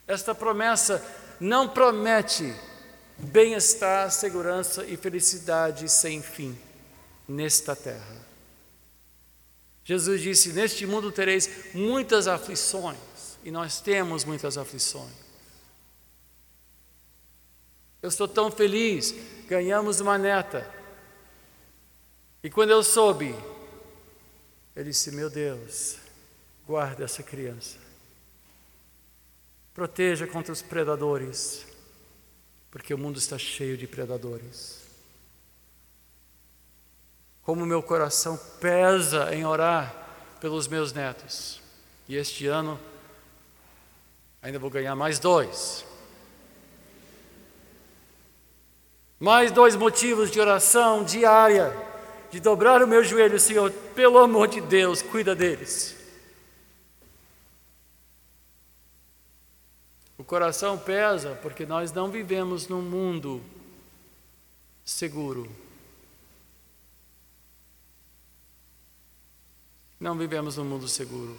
Esta 0.07 0.35
promessa 0.35 1.03
não 1.39 1.67
promete 1.67 2.53
bem-estar, 3.19 4.11
segurança 4.11 4.85
e 4.85 4.95
felicidade 4.97 5.89
sem 5.89 6.21
fim 6.21 6.57
nesta 7.27 7.75
terra. 7.75 8.29
Jesus 9.83 10.21
disse: 10.21 10.53
Neste 10.53 10.85
mundo 10.85 11.11
tereis 11.11 11.73
muitas 11.73 12.27
aflições. 12.27 12.97
E 13.43 13.51
nós 13.51 13.79
temos 13.79 14.25
muitas 14.25 14.57
aflições. 14.57 15.13
Eu 18.01 18.09
estou 18.09 18.27
tão 18.27 18.51
feliz, 18.51 19.13
ganhamos 19.47 19.99
uma 19.99 20.17
neta. 20.17 20.69
E 22.43 22.49
quando 22.49 22.69
eu 22.69 22.83
soube, 22.83 23.35
eu 24.75 24.83
disse: 24.83 25.11
Meu 25.11 25.29
Deus, 25.29 25.97
guarda 26.67 27.03
essa 27.03 27.23
criança. 27.23 27.77
Proteja 29.73 30.27
contra 30.27 30.51
os 30.51 30.61
predadores, 30.61 31.65
porque 32.71 32.93
o 32.93 32.97
mundo 32.97 33.17
está 33.17 33.37
cheio 33.37 33.77
de 33.77 33.87
predadores. 33.87 34.79
Como 37.43 37.65
meu 37.65 37.81
coração 37.81 38.39
pesa 38.59 39.33
em 39.33 39.45
orar 39.45 40.37
pelos 40.39 40.67
meus 40.67 40.93
netos. 40.93 41.61
E 42.07 42.15
este 42.15 42.47
ano 42.47 42.79
Ainda 44.41 44.57
vou 44.57 44.69
ganhar 44.69 44.95
mais 44.95 45.19
dois. 45.19 45.85
Mais 49.19 49.51
dois 49.51 49.75
motivos 49.75 50.31
de 50.31 50.39
oração 50.39 51.03
diária, 51.03 51.75
de 52.31 52.39
dobrar 52.39 52.81
o 52.81 52.87
meu 52.87 53.03
joelho, 53.03 53.37
Senhor, 53.37 53.69
pelo 53.93 54.17
amor 54.17 54.47
de 54.47 54.61
Deus, 54.61 55.01
cuida 55.01 55.35
deles. 55.35 55.97
Coração 60.29 60.77
pesa 60.77 61.33
porque 61.41 61.65
nós 61.65 61.91
não 61.91 62.11
vivemos 62.11 62.67
num 62.67 62.83
mundo 62.83 63.41
seguro. 64.85 65.49
Não 69.99 70.15
vivemos 70.15 70.55
num 70.55 70.63
mundo 70.63 70.87
seguro. 70.87 71.35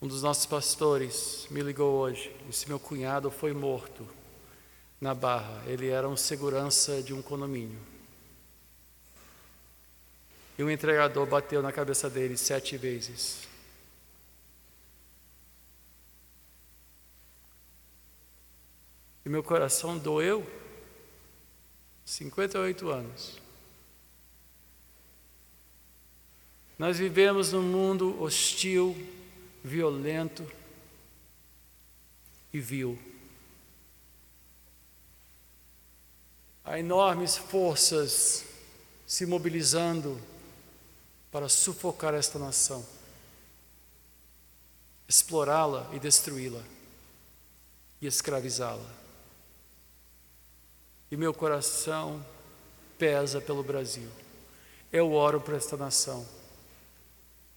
Um 0.00 0.08
dos 0.08 0.22
nossos 0.22 0.46
pastores 0.46 1.46
me 1.50 1.60
ligou 1.60 1.98
hoje. 1.98 2.34
Disse: 2.48 2.66
Meu 2.68 2.80
cunhado 2.80 3.30
foi 3.30 3.52
morto 3.52 4.08
na 4.98 5.14
Barra. 5.14 5.62
Ele 5.66 5.90
era 5.90 6.08
um 6.08 6.16
segurança 6.16 7.02
de 7.02 7.12
um 7.12 7.20
condomínio. 7.20 7.93
E 10.56 10.62
o 10.62 10.70
entregador 10.70 11.26
bateu 11.26 11.60
na 11.60 11.72
cabeça 11.72 12.08
dele 12.08 12.36
sete 12.36 12.76
vezes. 12.76 13.48
E 19.24 19.28
meu 19.28 19.42
coração 19.42 19.98
doeu. 19.98 20.46
58 22.04 22.90
anos. 22.90 23.40
Nós 26.78 26.98
vivemos 26.98 27.52
num 27.52 27.62
mundo 27.62 28.20
hostil, 28.22 28.94
violento 29.62 30.46
e 32.52 32.60
vil. 32.60 32.98
Há 36.64 36.78
enormes 36.78 37.36
forças 37.36 38.44
se 39.06 39.24
mobilizando 39.24 40.20
para 41.34 41.48
sufocar 41.48 42.14
esta 42.14 42.38
nação, 42.38 42.86
explorá-la 45.08 45.90
e 45.92 45.98
destruí-la 45.98 46.60
e 48.00 48.06
escravizá-la. 48.06 48.88
E 51.10 51.16
meu 51.16 51.34
coração 51.34 52.24
pesa 52.96 53.40
pelo 53.40 53.64
Brasil. 53.64 54.08
Eu 54.92 55.12
oro 55.12 55.40
por 55.40 55.54
esta 55.54 55.76
nação, 55.76 56.24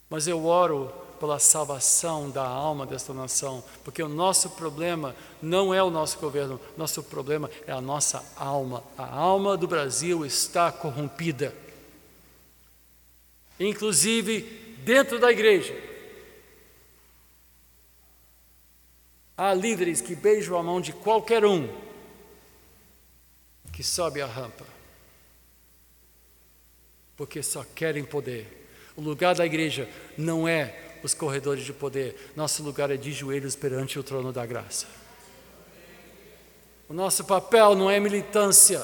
mas 0.10 0.28
eu 0.28 0.44
oro 0.44 0.92
pela 1.20 1.38
salvação 1.38 2.32
da 2.32 2.48
alma 2.48 2.84
desta 2.84 3.14
nação, 3.14 3.64
porque 3.84 4.02
o 4.02 4.10
nosso 4.10 4.50
problema 4.50 5.16
não 5.40 5.72
é 5.72 5.84
o 5.84 5.92
nosso 5.92 6.18
governo, 6.18 6.60
nosso 6.76 7.04
problema 7.04 7.48
é 7.68 7.72
a 7.72 7.80
nossa 7.80 8.26
alma. 8.36 8.84
A 8.98 9.06
alma 9.08 9.56
do 9.56 9.68
Brasil 9.68 10.26
está 10.26 10.72
corrompida. 10.72 11.67
Inclusive 13.60 14.42
dentro 14.84 15.20
da 15.20 15.32
igreja. 15.32 15.76
Há 19.38 19.54
líderes 19.54 20.02
que 20.02 20.16
beijam 20.16 20.58
a 20.58 20.64
mão 20.64 20.82
de 20.82 20.92
qualquer 20.94 21.46
um 21.46 21.70
que 23.72 23.84
sobe 23.84 24.22
a 24.22 24.26
rampa, 24.26 24.66
porque 27.16 27.44
só 27.44 27.64
querem 27.76 28.04
poder. 28.04 28.68
O 28.96 29.02
lugar 29.02 29.36
da 29.36 29.46
igreja 29.46 29.88
não 30.18 30.48
é 30.48 30.98
os 31.04 31.14
corredores 31.14 31.64
de 31.64 31.72
poder. 31.72 32.32
Nosso 32.36 32.64
lugar 32.64 32.90
é 32.90 32.98
de 32.98 33.12
joelhos 33.12 33.56
perante 33.56 34.00
o 34.00 34.04
trono 34.04 34.34
da 34.34 34.44
graça. 34.46 34.88
O 36.90 36.94
nosso 36.94 37.24
papel 37.26 37.76
não 37.76 37.92
é 37.92 38.00
militância, 38.00 38.84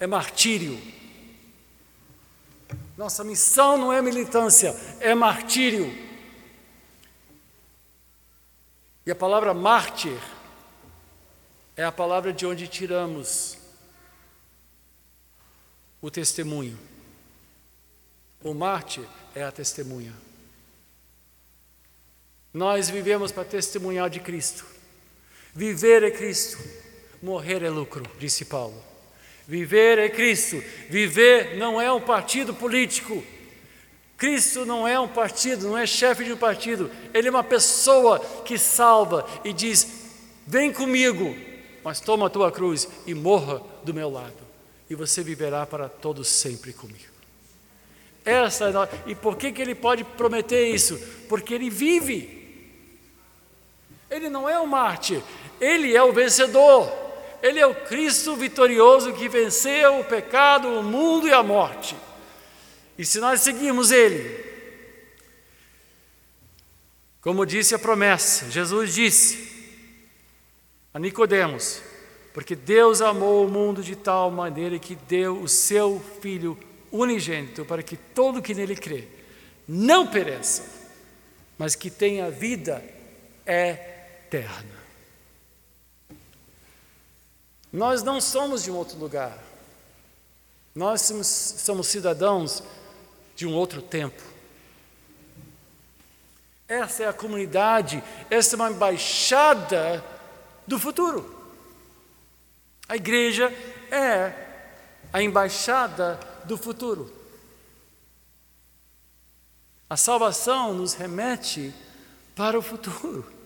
é 0.00 0.06
martírio. 0.06 0.80
Nossa 3.02 3.24
missão 3.24 3.76
não 3.76 3.92
é 3.92 4.00
militância, 4.00 4.76
é 5.00 5.12
martírio. 5.12 5.92
E 9.04 9.10
a 9.10 9.14
palavra 9.16 9.52
mártir 9.52 10.16
é 11.76 11.82
a 11.82 11.90
palavra 11.90 12.32
de 12.32 12.46
onde 12.46 12.68
tiramos 12.68 13.58
o 16.00 16.12
testemunho. 16.12 16.78
O 18.40 18.54
mártir 18.54 19.08
é 19.34 19.42
a 19.42 19.50
testemunha. 19.50 20.14
Nós 22.54 22.88
vivemos 22.88 23.32
para 23.32 23.44
testemunhar 23.44 24.08
de 24.10 24.20
Cristo. 24.20 24.64
Viver 25.52 26.04
é 26.04 26.10
Cristo, 26.12 26.56
morrer 27.20 27.64
é 27.64 27.68
lucro, 27.68 28.08
disse 28.20 28.44
Paulo. 28.44 28.91
Viver 29.52 29.98
é 29.98 30.08
Cristo, 30.08 30.64
viver 30.88 31.58
não 31.58 31.78
é 31.78 31.92
um 31.92 32.00
partido 32.00 32.54
político. 32.54 33.22
Cristo 34.16 34.64
não 34.64 34.88
é 34.88 34.98
um 34.98 35.06
partido, 35.06 35.68
não 35.68 35.76
é 35.76 35.84
chefe 35.84 36.24
de 36.24 36.32
um 36.32 36.38
partido, 36.38 36.90
ele 37.12 37.28
é 37.28 37.30
uma 37.30 37.44
pessoa 37.44 38.18
que 38.46 38.56
salva 38.56 39.28
e 39.44 39.52
diz: 39.52 40.08
Vem 40.46 40.72
comigo, 40.72 41.36
mas 41.84 42.00
toma 42.00 42.28
a 42.28 42.30
tua 42.30 42.50
cruz 42.50 42.88
e 43.06 43.12
morra 43.12 43.60
do 43.84 43.92
meu 43.92 44.08
lado, 44.08 44.32
e 44.88 44.94
você 44.94 45.22
viverá 45.22 45.66
para 45.66 45.86
todos 45.86 46.28
sempre 46.28 46.72
comigo. 46.72 47.12
Essa 48.24 48.70
é 48.70 49.10
e 49.10 49.14
por 49.14 49.36
que, 49.36 49.52
que 49.52 49.60
ele 49.60 49.74
pode 49.74 50.02
prometer 50.02 50.70
isso? 50.70 50.98
Porque 51.28 51.52
ele 51.52 51.68
vive. 51.68 52.40
Ele 54.10 54.30
não 54.30 54.48
é 54.48 54.58
o 54.58 54.66
mártir, 54.66 55.22
ele 55.60 55.94
é 55.94 56.02
o 56.02 56.10
vencedor. 56.10 57.01
Ele 57.42 57.58
é 57.58 57.66
o 57.66 57.74
Cristo 57.74 58.36
vitorioso 58.36 59.12
que 59.12 59.28
venceu 59.28 59.98
o 59.98 60.04
pecado, 60.04 60.68
o 60.68 60.82
mundo 60.82 61.26
e 61.26 61.32
a 61.32 61.42
morte. 61.42 61.96
E 62.96 63.04
se 63.04 63.18
nós 63.18 63.40
seguirmos 63.40 63.90
Ele, 63.90 64.44
como 67.20 67.44
disse 67.44 67.74
a 67.74 67.78
promessa, 67.78 68.48
Jesus 68.50 68.94
disse 68.94 69.50
a 70.94 70.98
Nicodemos, 71.00 71.82
porque 72.32 72.54
Deus 72.54 73.00
amou 73.00 73.44
o 73.44 73.50
mundo 73.50 73.82
de 73.82 73.96
tal 73.96 74.30
maneira 74.30 74.78
que 74.78 74.94
deu 74.94 75.40
o 75.40 75.48
seu 75.48 76.00
Filho 76.20 76.56
unigênito 76.92 77.64
para 77.64 77.82
que 77.82 77.96
todo 77.96 78.42
que 78.42 78.54
nele 78.54 78.76
crê 78.76 79.08
não 79.66 80.06
pereça, 80.06 80.64
mas 81.58 81.74
que 81.74 81.90
tenha 81.90 82.30
vida 82.30 82.84
eterna. 83.46 84.81
Nós 87.72 88.02
não 88.02 88.20
somos 88.20 88.62
de 88.62 88.70
um 88.70 88.76
outro 88.76 88.98
lugar. 88.98 89.38
Nós 90.74 91.02
somos, 91.02 91.26
somos 91.26 91.86
cidadãos 91.86 92.62
de 93.34 93.46
um 93.46 93.54
outro 93.54 93.80
tempo. 93.80 94.22
Essa 96.68 97.04
é 97.04 97.08
a 97.08 97.12
comunidade, 97.12 98.02
essa 98.30 98.54
é 98.54 98.56
uma 98.56 98.70
embaixada 98.70 100.04
do 100.66 100.78
futuro. 100.78 101.42
A 102.88 102.96
igreja 102.96 103.50
é 103.90 104.32
a 105.12 105.22
embaixada 105.22 106.18
do 106.44 106.56
futuro. 106.56 107.12
A 109.88 109.96
salvação 109.96 110.72
nos 110.72 110.94
remete 110.94 111.74
para 112.34 112.58
o 112.58 112.62
futuro. 112.62 113.41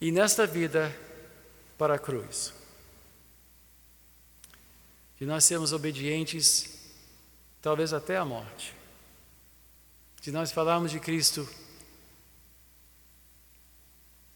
E 0.00 0.10
nesta 0.10 0.46
vida, 0.46 0.96
para 1.76 1.94
a 1.94 1.98
cruz. 1.98 2.54
De 5.18 5.26
nós 5.26 5.44
sermos 5.44 5.72
obedientes, 5.72 6.78
talvez 7.60 7.92
até 7.92 8.16
a 8.16 8.24
morte. 8.24 8.74
De 10.22 10.32
nós 10.32 10.52
falarmos 10.52 10.90
de 10.90 11.00
Cristo 11.00 11.48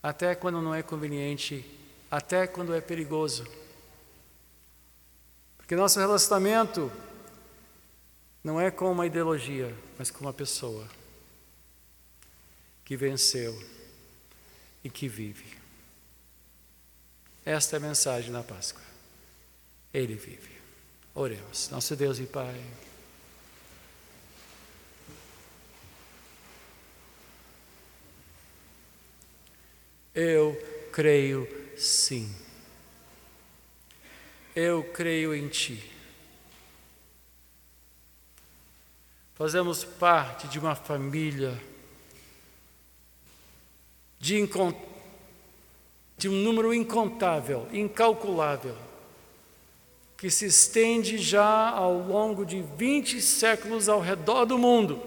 até 0.02 0.34
quando 0.34 0.60
não 0.60 0.74
é 0.74 0.82
conveniente, 0.82 1.64
até 2.10 2.46
quando 2.46 2.74
é 2.74 2.80
perigoso. 2.82 3.46
Porque 5.56 5.74
nosso 5.74 5.98
relacionamento 5.98 6.92
não 8.44 8.60
é 8.60 8.70
com 8.70 8.92
uma 8.92 9.06
ideologia, 9.06 9.74
mas 9.98 10.10
com 10.10 10.20
uma 10.20 10.32
pessoa 10.34 10.86
que 12.84 12.98
venceu 12.98 13.58
e 14.84 14.90
que 14.90 15.08
vive. 15.08 15.53
Esta 17.44 17.76
é 17.76 17.78
a 17.78 17.80
mensagem 17.80 18.32
da 18.32 18.42
Páscoa. 18.42 18.82
Ele 19.92 20.14
vive. 20.14 20.50
Oremos. 21.14 21.68
Nosso 21.68 21.94
Deus 21.94 22.18
e 22.18 22.24
Pai. 22.24 22.60
Eu 30.14 30.56
creio 30.92 31.46
sim. 31.76 32.34
Eu 34.56 34.84
creio 34.84 35.34
em 35.34 35.48
Ti. 35.48 35.92
Fazemos 39.34 39.84
parte 39.84 40.46
de 40.46 40.60
uma 40.60 40.76
família 40.76 41.60
de, 44.20 44.38
de 46.16 46.28
um 46.28 46.32
número 46.32 46.72
incontável, 46.72 47.66
incalculável, 47.72 48.74
que 50.16 50.30
se 50.30 50.46
estende 50.46 51.18
já 51.18 51.70
ao 51.70 51.98
longo 51.98 52.46
de 52.46 52.62
20 52.62 53.20
séculos 53.20 53.88
ao 53.88 54.00
redor 54.00 54.44
do 54.44 54.56
mundo. 54.56 54.98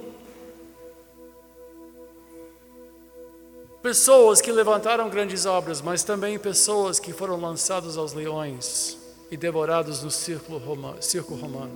Pessoas 3.82 4.42
que 4.42 4.52
levantaram 4.52 5.10
grandes 5.10 5.46
obras, 5.46 5.82
mas 5.82 6.04
também 6.04 6.38
pessoas 6.38 7.00
que 7.00 7.14
foram 7.14 7.40
lançados 7.40 7.98
aos 7.98 8.12
leões 8.12 8.98
e 9.32 9.38
devorados 9.38 10.04
no 10.04 10.12
circo 10.12 10.58
romano. 10.58 11.02
Circo 11.02 11.36
romano. 11.36 11.72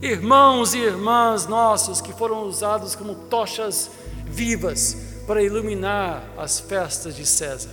Irmãos 0.00 0.74
e 0.74 0.78
irmãs 0.78 1.46
nossos 1.46 2.00
que 2.00 2.12
foram 2.12 2.44
usados 2.44 2.94
como 2.94 3.14
tochas 3.14 3.90
vivas 4.24 5.11
para 5.32 5.42
iluminar 5.42 6.22
as 6.36 6.60
festas 6.60 7.16
de 7.16 7.24
César. 7.24 7.70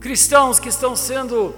Cristãos 0.00 0.58
que 0.58 0.70
estão 0.70 0.96
sendo 0.96 1.54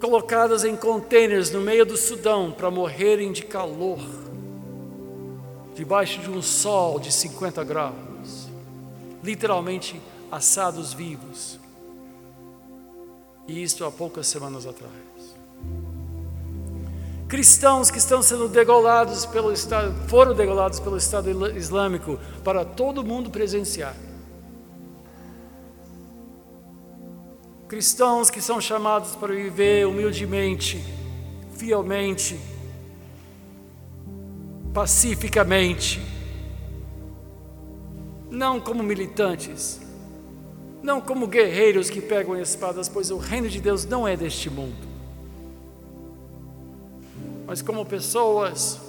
colocados 0.00 0.64
em 0.64 0.74
contêineres 0.74 1.52
no 1.52 1.60
meio 1.60 1.86
do 1.86 1.96
Sudão 1.96 2.50
para 2.50 2.72
morrerem 2.72 3.30
de 3.30 3.44
calor 3.44 4.00
debaixo 5.76 6.20
de 6.22 6.28
um 6.28 6.42
sol 6.42 6.98
de 6.98 7.12
50 7.12 7.62
graus, 7.62 8.48
literalmente 9.22 10.02
assados 10.28 10.92
vivos. 10.92 11.60
E 13.46 13.62
isto 13.62 13.84
há 13.84 13.92
poucas 13.92 14.26
semanas 14.26 14.66
atrás. 14.66 15.09
Cristãos 17.30 17.92
que 17.92 17.98
estão 17.98 18.20
sendo 18.24 18.48
degolados 18.48 19.24
pelo 19.24 19.52
Estado, 19.52 19.94
foram 20.08 20.34
degolados 20.34 20.80
pelo 20.80 20.96
Estado 20.96 21.30
Islâmico 21.56 22.18
para 22.42 22.64
todo 22.64 23.04
mundo 23.04 23.30
presenciar. 23.30 23.94
Cristãos 27.68 28.30
que 28.30 28.42
são 28.42 28.60
chamados 28.60 29.14
para 29.14 29.32
viver 29.32 29.86
humildemente, 29.86 30.84
fielmente, 31.56 32.36
pacificamente, 34.74 36.02
não 38.28 38.58
como 38.58 38.82
militantes, 38.82 39.80
não 40.82 41.00
como 41.00 41.28
guerreiros 41.28 41.88
que 41.88 42.00
pegam 42.00 42.36
espadas, 42.36 42.88
pois 42.88 43.12
o 43.12 43.18
reino 43.18 43.48
de 43.48 43.60
Deus 43.60 43.84
não 43.84 44.08
é 44.08 44.16
deste 44.16 44.50
mundo, 44.50 44.89
mas 47.50 47.60
como 47.62 47.84
pessoas 47.84 48.80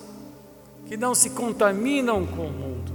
que 0.85 0.95
não 0.95 1.15
se 1.15 1.31
contaminam 1.31 2.27
com 2.27 2.45
o 2.45 2.51
mundo 2.51 2.91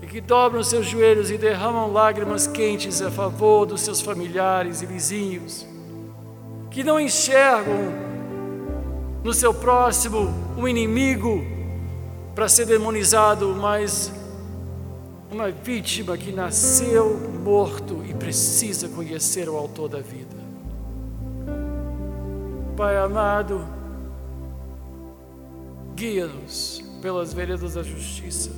e 0.00 0.06
que 0.06 0.20
dobram 0.20 0.62
seus 0.62 0.86
joelhos 0.86 1.28
e 1.28 1.36
derramam 1.36 1.92
lágrimas 1.92 2.46
quentes 2.46 3.02
a 3.02 3.10
favor 3.10 3.66
dos 3.66 3.80
seus 3.80 4.00
familiares 4.00 4.80
e 4.80 4.86
vizinhos, 4.86 5.66
que 6.70 6.84
não 6.84 7.00
enxergam 7.00 7.92
no 9.24 9.34
seu 9.34 9.52
próximo 9.52 10.32
um 10.56 10.68
inimigo 10.68 11.44
para 12.32 12.48
ser 12.48 12.66
demonizado, 12.66 13.56
mas 13.56 14.12
uma 15.32 15.50
vítima 15.50 16.16
que 16.16 16.30
nasceu 16.30 17.18
morto 17.42 18.04
e 18.08 18.14
precisa 18.14 18.88
conhecer 18.88 19.48
o 19.48 19.56
Autor 19.56 19.88
da 19.88 19.98
vida. 19.98 20.43
Pai 22.76 22.96
amado, 22.96 23.64
guia-nos 25.94 26.82
pelas 27.00 27.32
veredas 27.32 27.74
da 27.74 27.82
justiça, 27.82 28.50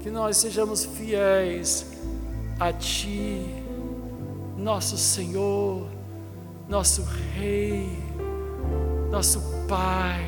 que 0.00 0.10
nós 0.10 0.38
sejamos 0.38 0.84
fiéis 0.84 1.86
a 2.58 2.72
Ti, 2.72 3.44
nosso 4.56 4.96
Senhor, 4.96 5.86
nosso 6.68 7.02
Rei 7.34 8.10
nosso 9.10 9.42
Pai. 9.68 10.24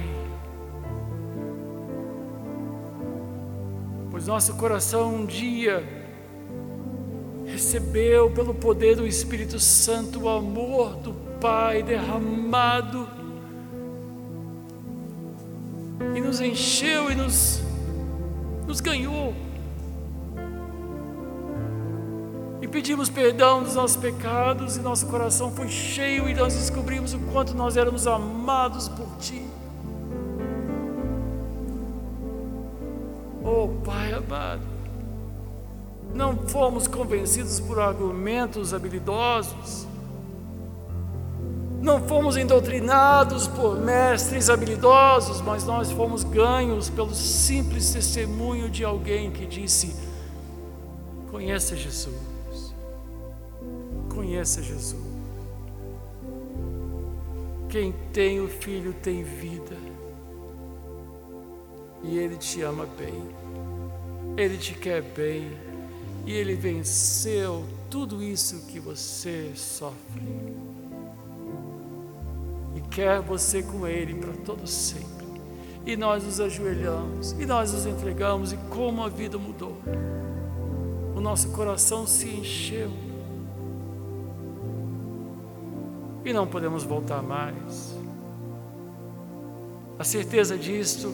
Pois 4.10 4.26
nosso 4.26 4.54
coração 4.54 5.14
um 5.14 5.24
dia 5.24 5.82
percebeu 7.44 8.30
pelo 8.30 8.54
poder 8.54 8.96
do 8.96 9.06
Espírito 9.06 9.58
Santo 9.58 10.22
o 10.22 10.28
amor 10.28 10.96
do 10.96 11.31
Pai 11.42 11.82
derramado 11.82 13.08
e 16.14 16.20
nos 16.20 16.40
encheu 16.40 17.10
e 17.10 17.16
nos, 17.16 17.60
nos 18.64 18.80
ganhou. 18.80 19.34
E 22.60 22.68
pedimos 22.68 23.08
perdão 23.08 23.64
dos 23.64 23.74
nossos 23.74 23.96
pecados, 23.96 24.76
e 24.76 24.80
nosso 24.80 25.08
coração 25.08 25.50
foi 25.50 25.68
cheio, 25.68 26.28
e 26.28 26.34
nós 26.34 26.54
descobrimos 26.54 27.12
o 27.12 27.18
quanto 27.32 27.54
nós 27.54 27.76
éramos 27.76 28.06
amados 28.06 28.88
por 28.88 29.08
Ti. 29.18 29.44
Oh 33.44 33.66
Pai 33.84 34.12
amado, 34.12 34.62
não 36.14 36.36
fomos 36.46 36.86
convencidos 36.86 37.58
por 37.58 37.80
argumentos 37.80 38.72
habilidosos, 38.72 39.88
não 41.82 42.00
fomos 42.00 42.36
endoutrinados 42.36 43.48
por 43.48 43.76
mestres 43.80 44.48
habilidosos, 44.48 45.40
mas 45.40 45.64
nós 45.64 45.90
fomos 45.90 46.22
ganhos 46.22 46.88
pelo 46.88 47.12
simples 47.12 47.92
testemunho 47.92 48.70
de 48.70 48.84
alguém 48.84 49.32
que 49.32 49.44
disse: 49.44 49.96
Conheça 51.28 51.74
Jesus, 51.76 52.72
conheça 54.08 54.62
Jesus. 54.62 55.02
Quem 57.68 57.92
tem 58.12 58.40
o 58.40 58.46
Filho 58.46 58.94
tem 59.02 59.24
vida, 59.24 59.76
e 62.04 62.16
Ele 62.16 62.36
te 62.36 62.62
ama 62.62 62.86
bem, 62.86 63.24
Ele 64.36 64.56
te 64.56 64.74
quer 64.74 65.02
bem, 65.02 65.50
e 66.26 66.32
Ele 66.32 66.54
venceu 66.54 67.64
tudo 67.90 68.22
isso 68.22 68.66
que 68.66 68.78
você 68.78 69.50
sofre 69.56 70.51
quer 72.94 73.20
você 73.20 73.62
com 73.62 73.86
Ele 73.86 74.14
para 74.14 74.32
todo 74.44 74.66
sempre. 74.66 75.10
E 75.84 75.96
nós 75.96 76.22
nos 76.22 76.38
ajoelhamos, 76.38 77.32
e 77.32 77.46
nós 77.46 77.72
nos 77.72 77.86
entregamos, 77.86 78.52
e 78.52 78.56
como 78.70 79.02
a 79.02 79.08
vida 79.08 79.36
mudou. 79.36 79.76
O 81.16 81.20
nosso 81.20 81.48
coração 81.50 82.06
se 82.06 82.28
encheu. 82.28 82.90
E 86.24 86.32
não 86.32 86.46
podemos 86.46 86.84
voltar 86.84 87.20
mais. 87.20 87.94
A 89.98 90.04
certeza 90.04 90.56
disto 90.56 91.12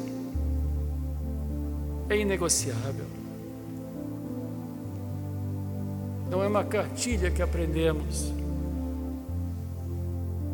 é 2.10 2.18
inegociável. 2.18 3.06
Não 6.30 6.42
é 6.42 6.46
uma 6.46 6.64
cartilha 6.64 7.30
que 7.30 7.40
aprendemos 7.40 8.37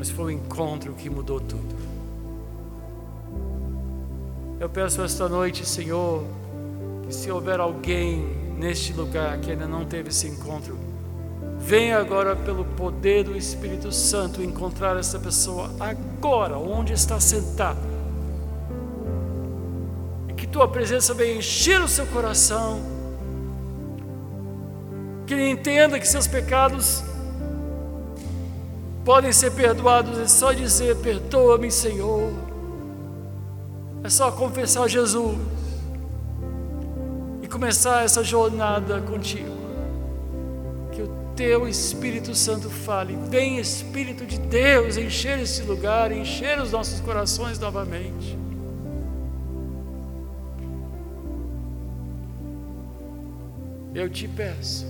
mas 0.05 0.11
foi 0.11 0.25
o 0.27 0.31
encontro 0.31 0.93
que 0.93 1.09
mudou 1.09 1.41
tudo. 1.41 1.75
Eu 4.61 4.69
peço 4.69 5.01
esta 5.01 5.31
noite, 5.31 5.65
Senhor, 5.65 6.23
que 7.07 7.15
se 7.15 7.31
houver 7.31 7.59
alguém 7.59 8.23
neste 8.59 8.93
lugar 8.93 9.39
que 9.39 9.51
ainda 9.51 9.67
não 9.67 9.87
teve 9.87 10.11
esse 10.11 10.27
encontro, 10.27 10.79
venha 11.59 11.97
agora 11.97 12.37
pelo 12.37 12.67
poder 12.67 13.25
do 13.25 13.35
Espírito 13.35 13.91
Santo 13.91 14.43
encontrar 14.43 14.95
essa 14.99 15.19
pessoa 15.19 15.71
agora, 15.81 16.59
onde 16.59 16.93
está 16.93 17.19
sentado. 17.19 17.81
E 20.29 20.35
que 20.35 20.47
tua 20.47 20.69
presença 20.69 21.15
venha 21.15 21.39
encher 21.39 21.81
o 21.81 21.89
seu 21.89 22.05
coração, 22.09 22.79
que 25.27 25.33
ele 25.33 25.49
entenda 25.49 25.99
que 25.99 26.07
seus 26.07 26.27
pecados 26.27 27.03
podem 29.05 29.33
ser 29.33 29.53
perdoados, 29.53 30.19
é 30.19 30.27
só 30.27 30.53
dizer: 30.53 30.97
Perdoa-me, 30.97 31.71
Senhor. 31.71 32.33
É 34.03 34.09
só 34.09 34.31
confessar 34.31 34.89
Jesus 34.89 35.39
e 37.43 37.49
começar 37.49 38.05
essa 38.05 38.23
jornada 38.23 39.01
contigo. 39.01 39.55
Que 40.93 41.03
o 41.03 41.09
teu 41.35 41.67
Espírito 41.67 42.35
Santo 42.35 42.69
fale. 42.69 43.17
Vem, 43.29 43.59
Espírito 43.59 44.27
de 44.27 44.39
Deus, 44.39 44.97
encher 44.97 45.39
esse 45.39 45.63
lugar, 45.63 46.13
encher 46.13 46.61
os 46.61 46.71
nossos 46.71 47.01
corações 47.01 47.59
novamente. 47.59 48.39
Eu 53.95 54.11
te 54.11 54.27
peço, 54.27 54.85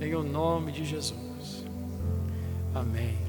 em 0.00 0.14
o 0.14 0.22
nome 0.22 0.70
de 0.70 0.84
Jesus. 0.84 1.27
Amém. 2.74 3.27